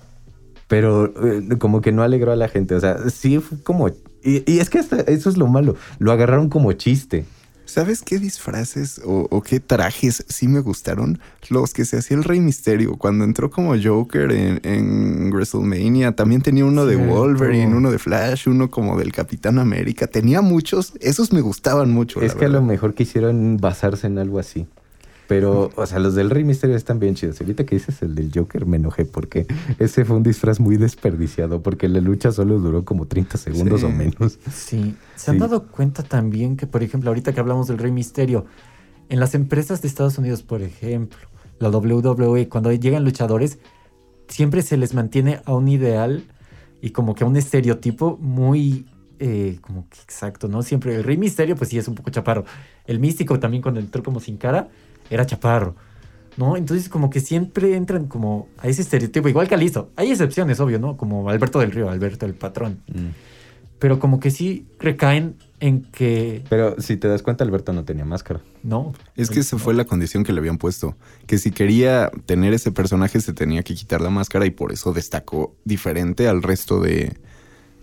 pero 0.69 1.07
eh, 1.27 1.57
como 1.59 1.81
que 1.81 1.93
no 1.93 2.03
alegró 2.03 2.33
a 2.33 2.37
la 2.37 2.49
gente. 2.49 2.75
O 2.75 2.81
sea, 2.81 3.09
sí 3.11 3.39
fue 3.39 3.63
como... 3.63 3.89
Y, 4.25 4.51
y 4.51 4.59
es 4.59 4.71
que 4.71 4.79
hasta 4.79 5.01
eso 5.03 5.29
es 5.29 5.37
lo 5.37 5.47
malo. 5.47 5.77
Lo 5.99 6.11
agarraron 6.11 6.49
como 6.49 6.73
chiste. 6.73 7.27
¿Sabes 7.67 8.03
qué 8.03 8.19
disfraces 8.19 9.01
o, 9.05 9.27
o 9.31 9.43
qué 9.43 9.59
trajes 9.59 10.25
sí 10.29 10.49
me 10.49 10.61
gustaron? 10.61 11.19
Los 11.49 11.73
que 11.73 11.85
se 11.85 11.97
hacía 11.97 12.17
el 12.17 12.25
Rey 12.25 12.41
Misterio. 12.41 12.97
Cuando 12.97 13.25
entró 13.25 13.51
como 13.51 13.75
Joker 13.83 14.31
en, 14.33 14.61
en 14.65 15.31
WrestleMania, 15.31 16.13
también 16.13 16.43
tenía 16.43 16.65
uno 16.65 16.85
de. 16.87 16.97
Wolverine, 16.97 17.75
uno 17.75 17.91
de 17.91 17.99
Flash, 17.99 18.49
uno 18.49 18.71
como 18.71 18.99
del 18.99 19.13
Capitán 19.13 19.59
América. 19.59 20.07
Tenía 20.07 20.43
muchos. 20.43 20.93
Esos 21.01 21.33
me 21.33 21.41
gustaban 21.41 21.91
mucho. 21.91 22.21
Es 22.21 22.35
que 22.35 22.45
a 22.45 22.49
lo 22.49 22.63
mejor 22.63 22.95
quisieron 22.95 23.57
basarse 23.57 24.07
en 24.07 24.19
algo 24.19 24.39
así. 24.39 24.67
Pero, 25.27 25.71
o 25.77 25.87
sea, 25.87 25.99
los 26.01 26.15
del 26.15 26.29
Rey 26.31 26.45
Misterio 26.45 26.77
están 26.77 26.99
bien 26.99 27.15
chidos. 27.15 27.41
Ahorita 27.41 27.65
que 27.65 27.77
dices 27.77 28.03
el 28.03 28.15
del 28.15 28.31
Joker 28.35 28.67
me 28.67 28.77
enojé 28.77 29.05
porque 29.07 29.47
ese 29.79 30.05
fue 30.05 30.17
un 30.17 30.23
disfraz 30.23 30.61
muy 30.61 30.77
desperdiciado 30.77 31.63
porque 31.63 31.89
la 31.89 32.01
lucha 32.01 32.31
solo 32.31 32.59
duró 32.59 32.85
como 32.85 33.07
30 33.07 33.39
segundos 33.39 33.81
Sí. 33.81 33.87
o 33.87 33.91
menos. 33.91 34.39
Sí. 34.53 34.95
¿Se 35.17 35.31
han 35.31 35.39
dado 35.39 35.67
cuenta 35.69 36.03
también 36.03 36.57
que, 36.57 36.67
por 36.67 36.83
ejemplo, 36.83 37.09
ahorita 37.11 37.33
que 37.33 37.41
hablamos 37.41 37.69
del 37.69 37.79
Rey 37.79 37.91
Misterio, 37.91 38.45
en 39.09 39.19
las 39.21 39.35
empresas 39.35 39.81
de 39.83 39.89
Estados 39.89 40.19
Unidos, 40.19 40.43
por 40.43 40.61
ejemplo, 40.63 41.19
la 41.59 41.69
WWE, 41.71 42.49
cuando 42.49 42.71
llegan 42.73 43.05
luchadores, 43.05 43.59
siempre 44.29 44.63
se 44.63 44.77
les 44.77 44.93
mantiene 44.95 45.41
a 45.47 45.55
un 45.55 45.69
ideal 45.69 46.25
y 46.83 46.91
como 46.91 47.15
que 47.15 47.25
a 47.25 47.27
un 47.27 47.37
estereotipo 47.37 48.19
muy 48.21 48.87
eh, 49.19 49.59
como 49.61 49.89
que 49.89 49.99
exacto, 50.01 50.49
¿no? 50.49 50.63
Siempre 50.63 50.97
el 50.97 51.05
Rey 51.05 51.17
Misterio, 51.17 51.57
pues 51.57 51.71
sí 51.71 51.79
es 51.79 51.89
un 51.89 51.95
poco 51.95 52.11
chaparro. 52.11 52.45
El 52.87 52.99
místico 52.99 53.39
también 53.39 53.63
cuando 53.63 53.81
entró 53.81 54.03
como 54.03 54.21
sin 54.21 54.37
cara, 54.37 54.69
era 55.11 55.27
chaparro. 55.27 55.77
¿No? 56.37 56.57
Entonces 56.57 56.89
como 56.89 57.11
que 57.11 57.21
siempre 57.21 57.77
entran 57.77 58.07
como 58.07 58.49
a 58.59 58.67
ese 58.67 58.83
estereotipo, 58.83 59.29
igual 59.29 59.47
que 59.47 59.55
Alisto. 59.55 59.93
Hay 59.95 60.11
excepciones, 60.11 60.59
obvio, 60.59 60.81
¿no? 60.81 60.97
Como 60.97 61.29
Alberto 61.31 61.61
del 61.61 61.71
Río, 61.71 61.89
Alberto 61.89 62.27
el 62.27 62.35
patrón. 62.35 62.81
Pero 63.79 64.01
como 64.01 64.19
que 64.19 64.33
sí 64.33 64.67
recaen 64.81 65.37
en 65.61 65.83
que 65.83 66.43
Pero 66.49 66.81
si 66.81 66.97
te 66.97 67.07
das 67.07 67.23
cuenta, 67.23 67.45
Alberto 67.45 67.73
no 67.73 67.85
tenía 67.85 68.05
máscara. 68.05 68.41
no. 68.65 68.93
Es 69.15 69.31
que 69.31 69.41
esa 69.41 69.59
fue 69.59 69.75
la 69.75 69.85
condición 69.85 70.25
que 70.25 70.33
le 70.33 70.41
habían 70.41 70.59
puesto. 70.59 70.97
Que 71.27 71.39
si 71.39 71.53
quería 71.53 72.11
tener 72.27 72.53
ese 72.53 72.73
personaje 72.73 73.21
se 73.21 73.33
tenía 73.33 73.63
que 73.63 73.75
quitar 73.75 74.01
la 74.01 74.11
máscara 74.11 74.45
y 74.45 74.51
por 74.51 74.73
eso 74.73 74.93
destacó 74.93 75.55
diferente 75.65 76.27
al 76.27 76.43
resto 76.43 76.81
de, 76.81 77.17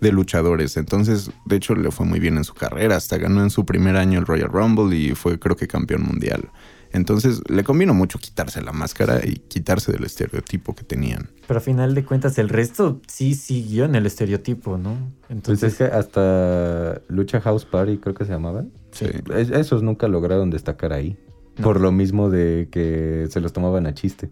de 0.02 0.12
luchadores. 0.12 0.76
Entonces, 0.78 1.32
de 1.46 1.56
hecho, 1.56 1.76
le 1.76 1.92
fue 1.92 2.06
muy 2.06 2.20
bien 2.20 2.36
en 2.38 2.44
su 2.44 2.54
carrera. 2.54 2.96
Hasta 2.98 3.18
ganó 3.18 3.42
en 3.44 3.50
su 3.50 3.66
primer 3.66 3.96
año 3.96 4.20
el 4.20 4.26
Royal 4.26 4.50
Rumble 4.50 4.96
y 4.98 5.16
fue 5.16 5.40
creo 5.40 5.56
que 5.56 5.68
campeón 5.68 6.02
mundial. 6.04 6.50
Entonces, 6.94 7.42
le 7.50 7.64
convino 7.64 7.94
mucho 7.94 8.20
quitarse 8.20 8.62
la 8.62 8.74
máscara 8.74 9.22
y 9.26 9.36
quitarse 9.48 9.94
del 9.94 10.04
estereotipo 10.04 10.76
que 10.76 10.84
tenían. 10.84 11.30
Pero 11.48 11.60
a 11.60 11.62
final 11.62 11.96
de 11.96 12.04
cuentas 12.04 12.38
el 12.38 12.50
resto 12.50 13.00
sí 13.08 13.34
siguió 13.36 13.86
en 13.86 13.96
el 13.96 14.06
estereotipo, 14.06 14.78
¿no? 14.78 14.96
Pues 15.22 15.30
Entonces 15.30 15.72
es 15.72 15.78
que 15.78 15.84
hasta 15.86 17.02
Lucha 17.08 17.40
House 17.42 17.64
Party 17.64 17.98
creo 17.98 18.14
que 18.14 18.26
se 18.26 18.32
llamaban. 18.32 18.72
Sí. 18.92 19.06
Es- 19.34 19.52
esos 19.52 19.84
nunca 19.84 20.08
lograron 20.10 20.50
destacar 20.50 20.92
ahí. 20.92 21.18
No. 21.58 21.64
Por 21.64 21.80
lo 21.80 21.92
mismo 21.94 22.30
de 22.30 22.68
que 22.72 23.28
se 23.30 23.40
los 23.40 23.54
tomaban 23.54 23.86
a 23.88 23.94
chiste. 23.94 24.30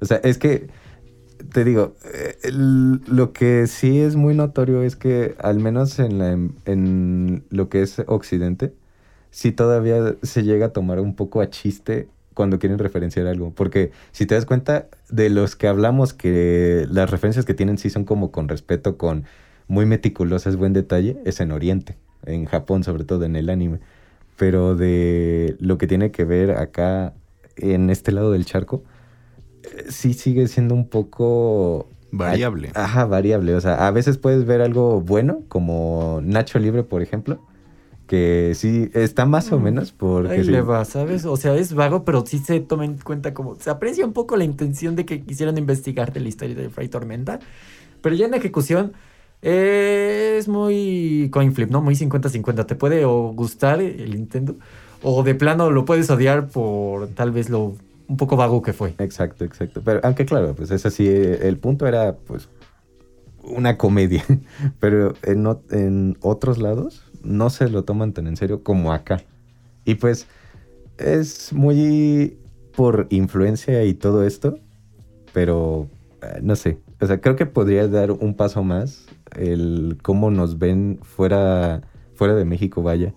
O 0.00 0.04
sea, 0.06 0.18
es 0.18 0.38
que, 0.38 0.68
te 1.52 1.64
digo, 1.64 1.94
eh, 2.14 2.36
lo 2.52 3.32
que 3.32 3.66
sí 3.66 4.00
es 4.00 4.16
muy 4.16 4.34
notorio 4.34 4.82
es 4.82 4.96
que 4.96 5.34
al 5.38 5.58
menos 5.60 5.98
en, 5.98 6.18
la- 6.18 6.32
en 6.66 7.44
lo 7.50 7.68
que 7.68 7.82
es 7.82 8.00
Occidente, 8.06 8.72
sí 9.30 9.52
todavía 9.52 10.16
se 10.22 10.42
llega 10.44 10.66
a 10.66 10.72
tomar 10.72 11.00
un 11.00 11.14
poco 11.16 11.40
a 11.40 11.50
chiste 11.50 12.08
cuando 12.34 12.58
quieren 12.58 12.78
referenciar 12.78 13.26
algo. 13.26 13.52
Porque 13.54 13.92
si 14.12 14.26
te 14.26 14.34
das 14.34 14.46
cuenta 14.46 14.88
de 15.10 15.30
los 15.30 15.56
que 15.56 15.68
hablamos, 15.68 16.12
que 16.14 16.86
las 16.90 17.10
referencias 17.10 17.44
que 17.46 17.54
tienen 17.54 17.78
sí 17.78 17.90
son 17.90 18.04
como 18.04 18.30
con 18.32 18.48
respeto, 18.48 18.96
con 18.98 19.24
muy 19.68 19.86
meticulosas, 19.86 20.56
buen 20.56 20.72
detalle, 20.72 21.18
es 21.24 21.40
en 21.40 21.52
Oriente, 21.52 21.96
en 22.24 22.44
Japón 22.46 22.84
sobre 22.84 23.04
todo, 23.04 23.24
en 23.24 23.36
el 23.36 23.50
anime. 23.50 23.80
Pero 24.36 24.74
de 24.76 25.56
lo 25.60 25.78
que 25.78 25.86
tiene 25.86 26.10
que 26.10 26.24
ver 26.24 26.52
acá, 26.52 27.14
en 27.56 27.90
este 27.90 28.12
lado 28.12 28.32
del 28.32 28.44
charco, 28.44 28.82
sí 29.88 30.14
sigue 30.14 30.48
siendo 30.48 30.74
un 30.74 30.88
poco... 30.88 31.88
Variable. 32.12 32.70
Ajá, 32.74 33.04
variable. 33.04 33.54
O 33.54 33.60
sea, 33.60 33.86
a 33.86 33.90
veces 33.90 34.16
puedes 34.18 34.44
ver 34.46 34.60
algo 34.62 35.00
bueno, 35.00 35.40
como 35.48 36.20
Nacho 36.22 36.58
Libre, 36.58 36.82
por 36.82 37.02
ejemplo, 37.02 37.40
que 38.06 38.52
sí 38.54 38.90
está 38.94 39.26
más 39.26 39.50
o 39.52 39.58
Mm, 39.58 39.62
menos 39.62 39.92
porque... 39.92 40.32
ahí 40.32 40.44
sí- 40.44 40.50
le 40.50 40.62
va, 40.62 40.84
¿sabes? 40.84 41.24
O 41.26 41.36
sea, 41.36 41.54
es 41.56 41.74
vago, 41.74 42.04
pero 42.04 42.24
sí 42.24 42.38
se 42.38 42.60
toma 42.60 42.84
en 42.84 42.96
cuenta 42.98 43.34
como... 43.34 43.56
Se 43.56 43.68
aprecia 43.70 44.06
un 44.06 44.12
poco 44.12 44.36
la 44.36 44.44
intención 44.44 44.96
de 44.96 45.04
que 45.04 45.22
quisieran 45.22 45.58
investigar 45.58 46.12
de 46.12 46.20
la 46.20 46.28
historia 46.28 46.54
de 46.54 46.70
Fray 46.70 46.88
Tormenta. 46.88 47.40
Pero 48.00 48.14
ya 48.14 48.26
en 48.26 48.34
ejecución 48.34 48.92
eh, 49.42 50.36
es 50.38 50.48
muy 50.48 51.28
coin 51.32 51.52
flip, 51.52 51.70
¿no? 51.70 51.82
Muy 51.82 51.94
50-50. 51.96 52.66
Te 52.66 52.74
puede 52.76 53.04
o 53.04 53.32
gustar 53.34 53.80
el 53.82 54.10
Nintendo 54.12 54.54
o 55.02 55.22
de 55.22 55.34
plano 55.34 55.70
lo 55.70 55.84
puedes 55.84 56.08
odiar 56.10 56.48
por 56.48 57.08
tal 57.08 57.30
vez 57.30 57.50
lo 57.50 57.74
un 58.08 58.16
poco 58.16 58.36
vago 58.36 58.62
que 58.62 58.72
fue. 58.72 58.94
Exacto, 58.98 59.44
exacto. 59.44 59.82
Pero 59.84 60.00
aunque 60.02 60.26
claro, 60.26 60.54
pues 60.54 60.70
es 60.70 60.86
así, 60.86 61.06
eh, 61.08 61.48
el 61.48 61.58
punto 61.58 61.86
era 61.86 62.16
pues 62.16 62.48
una 63.42 63.76
comedia, 63.76 64.24
pero 64.80 65.14
en, 65.22 66.16
otros 66.20 66.58
lados 66.58 67.04
no 67.22 67.50
se 67.50 67.68
lo 67.68 67.84
toman 67.84 68.12
tan 68.12 68.26
en 68.26 68.36
serio 68.36 68.62
como 68.62 68.92
acá. 68.92 69.22
Y 69.84 69.96
pues 69.96 70.26
es 70.98 71.52
muy 71.52 72.38
por 72.74 73.06
influencia 73.10 73.84
y 73.84 73.94
todo 73.94 74.24
esto, 74.26 74.58
pero 75.32 75.88
eh, 76.22 76.40
no 76.42 76.56
sé, 76.56 76.78
o 77.00 77.06
sea, 77.06 77.20
creo 77.20 77.36
que 77.36 77.46
podría 77.46 77.88
dar 77.88 78.10
un 78.10 78.34
paso 78.34 78.62
más 78.62 79.06
el 79.36 79.98
cómo 80.02 80.30
nos 80.30 80.58
ven 80.58 80.98
fuera, 81.02 81.82
fuera 82.14 82.34
de 82.34 82.44
México, 82.44 82.82
vaya. 82.82 83.14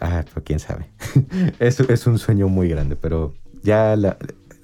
Ah, 0.00 0.24
pues 0.32 0.44
quién 0.44 0.60
sabe. 0.60 0.86
es, 1.58 1.80
es 1.80 2.06
un 2.06 2.18
sueño 2.18 2.48
muy 2.48 2.68
grande, 2.68 2.96
pero 2.96 3.34
ya 3.68 3.94
la- 3.96 4.16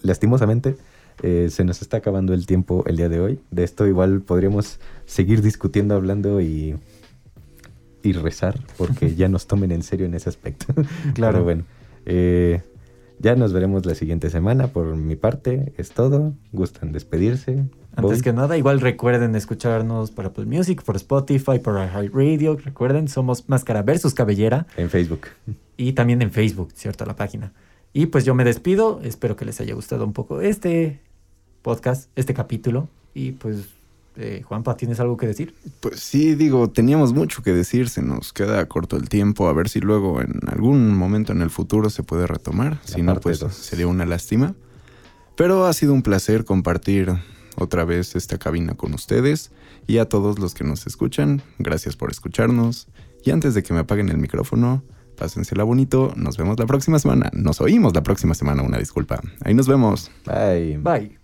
lastimosamente 0.03 0.77
eh, 1.23 1.49
se 1.51 1.63
nos 1.65 1.81
está 1.83 1.99
acabando 1.99 2.33
el 2.35 2.47
tiempo 2.47 2.83
el 2.87 2.97
día 2.97 3.09
de 3.09 3.21
hoy. 3.21 3.39
De 3.51 3.63
esto 3.65 3.87
igual 3.87 4.21
podríamos 4.23 4.81
seguir 5.07 5.43
discutiendo, 5.43 5.95
hablando 5.95 6.41
y, 6.41 6.77
y 8.03 8.13
rezar, 8.13 8.59
porque 8.77 9.15
ya 9.15 9.29
nos 9.29 9.47
tomen 9.47 9.71
en 9.73 9.83
serio 9.83 10.07
en 10.07 10.15
ese 10.15 10.29
aspecto. 10.29 10.67
Claro. 11.15 11.33
Pero 11.35 11.45
bueno, 11.45 11.65
eh, 12.07 12.63
ya 13.21 13.37
nos 13.37 13.53
veremos 13.53 13.87
la 13.87 13.95
siguiente 13.95 14.29
semana. 14.31 14.69
Por 14.69 14.97
mi 14.97 15.17
parte, 15.17 15.73
es 15.79 15.91
todo. 15.93 16.33
¿Gustan 16.53 16.93
despedirse? 16.93 17.65
Antes 17.97 18.13
Voy. 18.19 18.21
que 18.23 18.33
nada, 18.33 18.59
igual 18.59 18.81
recuerden 18.81 19.37
escucharnos 19.37 20.11
por 20.11 20.27
Apple 20.27 20.47
Music, 20.47 20.83
por 20.83 20.97
Spotify, 20.97 21.61
por 21.63 21.75
iHeartRadio. 21.77 22.57
Recuerden, 22.57 23.07
somos 23.09 23.49
Máscara 23.49 23.83
versus 23.83 24.13
Cabellera 24.15 24.67
En 24.77 24.91
Facebook. 24.91 25.29
y 25.77 25.93
también 25.93 26.21
en 26.21 26.33
Facebook, 26.33 26.71
¿cierto? 26.75 27.07
La 27.07 27.15
página. 27.15 27.53
Y 27.97 28.07
pues 28.07 28.25
yo 28.25 28.35
me 28.35 28.45
despido. 28.45 29.01
Espero 29.05 29.37
que 29.37 29.45
les 29.45 29.61
haya 29.61 29.73
gustado 29.73 30.05
un 30.05 30.13
poco 30.13 30.41
este 30.41 31.01
podcast, 31.63 32.11
este 32.17 32.35
capítulo. 32.35 32.89
Y 33.15 33.33
pues, 33.33 33.69
eh, 34.17 34.43
Juanpa, 34.45 34.77
¿tienes 34.77 34.99
algo 34.99 35.17
que 35.17 35.29
decir? 35.29 35.55
Pues 35.79 36.01
sí, 36.01 36.35
digo, 36.35 36.69
teníamos 36.69 37.13
mucho 37.13 37.43
que 37.45 37.53
decir, 37.53 37.89
se 37.89 38.03
nos 38.03 38.33
queda 38.33 38.67
corto 38.67 38.97
el 38.97 39.09
tiempo, 39.09 39.49
a 39.49 39.53
ver 39.53 39.69
si 39.69 39.79
luego 39.79 40.21
en 40.21 40.41
algún 40.49 40.93
momento 40.97 41.33
en 41.33 41.41
el 41.41 41.51
futuro 41.51 41.89
se 41.89 42.03
puede 42.03 42.27
retomar, 42.27 42.81
si 42.85 43.01
no, 43.03 43.15
pues 43.21 43.39
dos. 43.39 43.55
sería 43.55 43.87
una 43.87 44.05
lástima. 44.05 44.57
Pero 45.37 45.65
ha 45.67 45.73
sido 45.73 45.95
un 45.95 46.03
placer 46.03 46.45
compartir 46.45 47.13
otra 47.57 47.85
vez 47.85 48.17
esta 48.17 48.39
cabina 48.39 48.75
con 48.75 48.93
ustedes 48.93 49.53
y 49.87 49.99
a 49.99 50.09
todos 50.09 50.41
los 50.41 50.55
que 50.55 50.65
nos 50.65 50.89
escuchan, 50.89 51.43
gracias 51.61 51.95
por 51.95 52.11
escucharnos. 52.11 52.89
Y 53.25 53.31
antes 53.31 53.55
de 53.55 53.63
que 53.63 53.73
me 53.73 53.81
apaguen 53.81 54.09
el 54.09 54.19
micrófono, 54.19 54.83
pásensela 55.15 55.65
bonito, 55.65 56.13
nos 56.17 56.37
vemos 56.37 56.59
la 56.59 56.67
próxima 56.67 56.99
semana. 56.99 57.31
Nos 57.33 57.61
oímos 57.61 57.95
la 57.95 58.03
próxima 58.03 58.35
semana, 58.35 58.63
una 58.63 58.79
disculpa. 58.79 59.21
Ahí 59.45 59.55
nos 59.55 59.69
vemos. 59.69 60.11
Bye. 60.27 60.79
Bye. 60.79 61.24